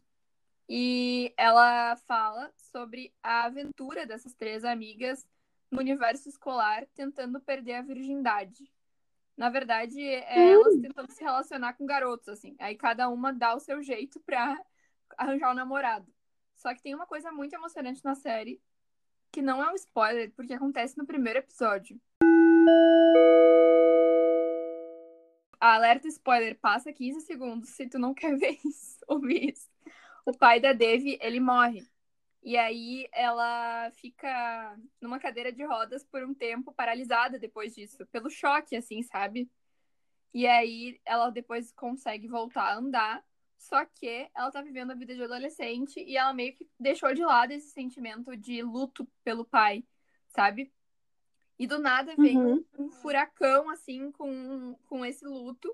[0.67, 5.25] E ela fala sobre a aventura dessas três amigas
[5.71, 8.69] no universo escolar tentando perder a virgindade.
[9.41, 12.55] Na verdade, é elas tentando se relacionar com garotos, assim.
[12.59, 14.55] Aí cada uma dá o seu jeito pra
[15.17, 16.05] arranjar o um namorado.
[16.53, 18.61] Só que tem uma coisa muito emocionante na série,
[19.31, 21.99] que não é um spoiler, porque acontece no primeiro episódio.
[25.59, 29.67] Alerta spoiler, passa 15 segundos se tu não quer ver isso, ouvir isso.
[30.23, 31.83] O pai da Devi, ele morre.
[32.43, 38.29] E aí ela fica numa cadeira de rodas por um tempo, paralisada depois disso, pelo
[38.29, 39.49] choque, assim, sabe?
[40.33, 43.23] E aí ela depois consegue voltar a andar,
[43.57, 47.23] só que ela tá vivendo a vida de adolescente e ela meio que deixou de
[47.23, 49.83] lado esse sentimento de luto pelo pai,
[50.29, 50.71] sabe?
[51.59, 52.65] E do nada vem uhum.
[52.75, 55.71] um, um furacão, assim, com, com esse luto.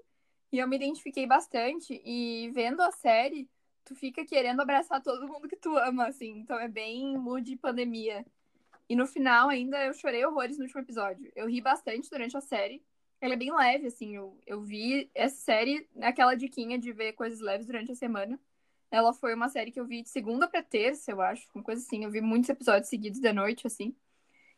[0.51, 2.01] E eu me identifiquei bastante.
[2.03, 3.49] E vendo a série,
[3.87, 6.39] tu fica querendo abraçar todo mundo que tu ama, assim.
[6.39, 8.25] Então é bem mood pandemia.
[8.89, 11.31] E no final ainda eu chorei horrores no último episódio.
[11.35, 12.83] Eu ri bastante durante a série.
[13.21, 14.15] Ela é bem leve, assim.
[14.15, 18.39] Eu, eu vi essa série naquela diquinha de ver coisas leves durante a semana.
[18.91, 21.47] Ela foi uma série que eu vi de segunda pra terça, eu acho.
[21.55, 22.03] Uma coisa assim.
[22.03, 23.95] Eu vi muitos episódios seguidos da noite, assim.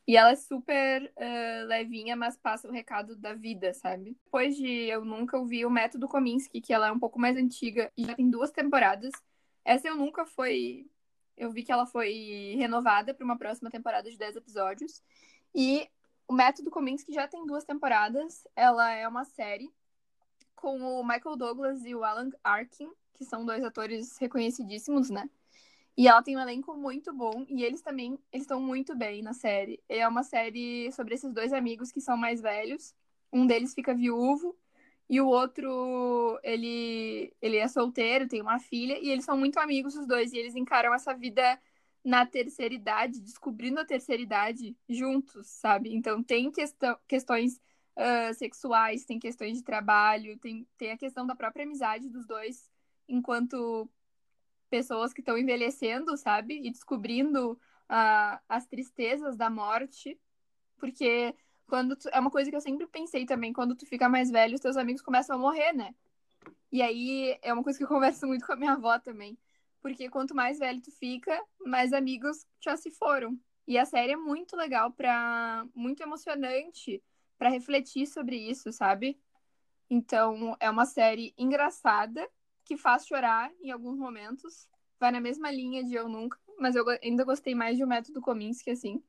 [0.09, 4.17] E ela é super uh, levinha, mas passa o recado da vida, sabe?
[4.25, 7.91] Depois de Eu Nunca ouvi o Método Kominsky, que ela é um pouco mais antiga
[7.95, 9.11] e já tem duas temporadas.
[9.63, 10.89] Essa Eu Nunca foi.
[11.37, 15.03] Eu vi que ela foi renovada para uma próxima temporada de 10 episódios.
[15.53, 15.87] E
[16.27, 18.47] o Método Kominsky já tem duas temporadas.
[18.55, 19.71] Ela é uma série
[20.55, 25.29] com o Michael Douglas e o Alan Arkin, que são dois atores reconhecidíssimos, né?
[25.99, 29.33] E ela tem um elenco muito bom e eles também eles estão muito bem na
[29.33, 29.83] série.
[29.89, 32.95] É uma série sobre esses dois amigos que são mais velhos.
[33.33, 34.57] Um deles fica viúvo
[35.09, 39.93] e o outro ele ele é solteiro, tem uma filha e eles são muito amigos
[39.97, 41.59] os dois e eles encaram essa vida
[42.01, 45.93] na terceira idade, descobrindo a terceira idade juntos, sabe?
[45.93, 47.59] Então tem questão, questões
[47.97, 52.71] uh, sexuais, tem questões de trabalho, tem, tem a questão da própria amizade dos dois
[53.05, 53.89] enquanto
[54.69, 56.61] pessoas que estão envelhecendo, sabe?
[56.63, 60.19] E descobrindo uh, as tristezas da morte.
[60.77, 61.35] Porque
[61.67, 62.07] quando tu...
[62.09, 64.77] é uma coisa que eu sempre pensei também, quando tu fica mais velho, os teus
[64.77, 65.93] amigos começam a morrer, né?
[66.71, 69.37] E aí é uma coisa que eu converso muito com a minha avó também.
[69.81, 73.39] Porque quanto mais velho tu fica, mais amigos já se foram.
[73.67, 77.01] E a série é muito legal para muito emocionante
[77.37, 79.17] para refletir sobre isso, sabe?
[79.89, 82.29] Então, é uma série engraçada
[82.69, 84.69] que faz chorar em alguns momentos.
[84.99, 88.21] Vai na mesma linha de Eu Nunca, mas eu ainda gostei mais de O Método
[88.21, 89.03] Kominsky, assim.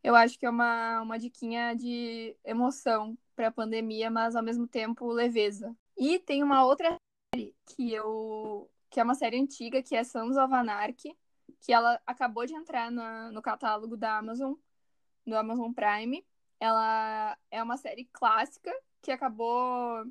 [0.00, 4.68] Eu acho que é uma, uma diquinha de emoção para a pandemia, mas ao mesmo
[4.68, 5.76] tempo leveza.
[5.96, 6.96] E tem uma outra
[7.34, 11.16] série que eu que é uma série antiga, que é Sons of Anarchy,
[11.60, 14.54] que ela acabou de entrar na, no catálogo da Amazon,
[15.26, 16.24] do Amazon Prime.
[16.60, 18.72] Ela é uma série clássica
[19.02, 20.06] que acabou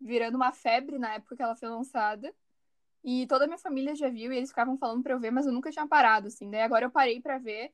[0.00, 2.34] virando uma febre na época que ela foi lançada.
[3.04, 5.46] E toda a minha família já viu e eles ficavam falando pra eu ver, mas
[5.46, 6.50] eu nunca tinha parado, assim.
[6.50, 7.72] Daí agora eu parei pra ver.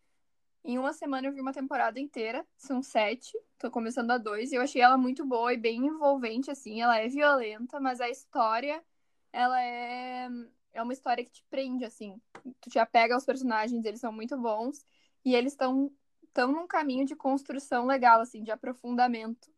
[0.64, 4.54] Em uma semana eu vi uma temporada inteira, são sete, tô começando a dois, e
[4.54, 6.80] eu achei ela muito boa e bem envolvente, assim.
[6.80, 8.82] Ela é violenta, mas a história,
[9.30, 10.26] ela é,
[10.72, 12.18] é uma história que te prende, assim.
[12.62, 14.86] Tu te apega aos personagens, eles são muito bons,
[15.22, 15.92] e eles estão
[16.32, 19.53] tão num caminho de construção legal, assim, de aprofundamento.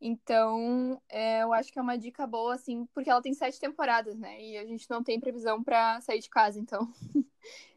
[0.00, 4.18] Então, é, eu acho que é uma dica boa, assim, porque ela tem sete temporadas,
[4.18, 4.42] né?
[4.42, 6.90] E a gente não tem previsão para sair de casa, então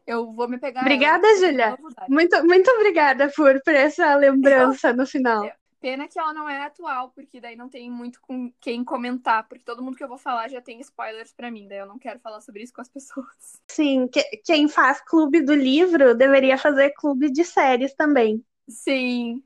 [0.06, 0.80] eu vou me pegar.
[0.80, 1.76] Obrigada, Júlia.
[2.08, 5.44] Muito, muito obrigada por, por essa lembrança no final.
[5.44, 5.54] É,
[5.84, 9.62] pena que ela não é atual, porque daí não tem muito com quem comentar, porque
[9.62, 12.18] todo mundo que eu vou falar já tem spoilers para mim, daí eu não quero
[12.20, 13.60] falar sobre isso com as pessoas.
[13.68, 18.42] Sim, que, quem faz clube do livro deveria fazer clube de séries também.
[18.66, 19.44] Sim,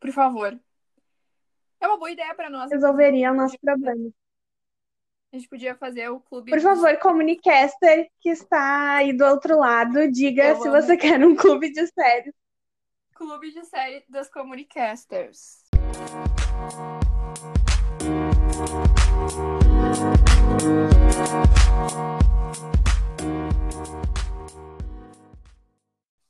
[0.00, 0.58] por favor.
[1.80, 2.70] É uma boa ideia para nós.
[2.70, 4.10] Resolveria o nosso problema.
[5.32, 6.50] A gente podia fazer o clube.
[6.50, 10.80] Por favor, comunicaster que está aí do outro lado, diga Eu se amo.
[10.80, 12.34] você quer um clube de séries.
[13.14, 15.64] Clube de série das comunicasters.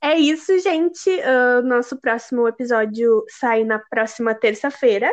[0.00, 1.08] É isso, gente.
[1.10, 5.12] Uh, nosso próximo episódio sai na próxima terça-feira.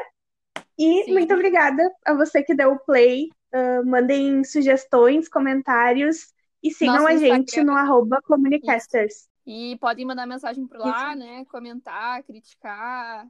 [0.78, 1.13] E Sim.
[1.13, 3.30] muito obrigada a você que deu o play.
[3.53, 9.30] Uh, mandem sugestões, comentários e sigam Nosso a gente no arroba Comunicasters.
[9.45, 11.19] E podem mandar mensagem por lá, Isso.
[11.19, 11.45] né?
[11.45, 13.28] Comentar, criticar,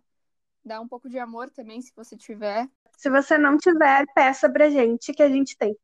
[0.63, 2.67] dar um pouco de amor também, se você tiver.
[2.97, 5.77] Se você não tiver, peça pra gente que a gente tem.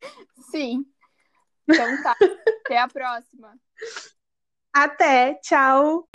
[0.50, 0.84] Sim.
[1.68, 2.16] Então tá.
[2.64, 3.54] Até a próxima.
[4.72, 5.34] Até.
[5.42, 6.08] Tchau.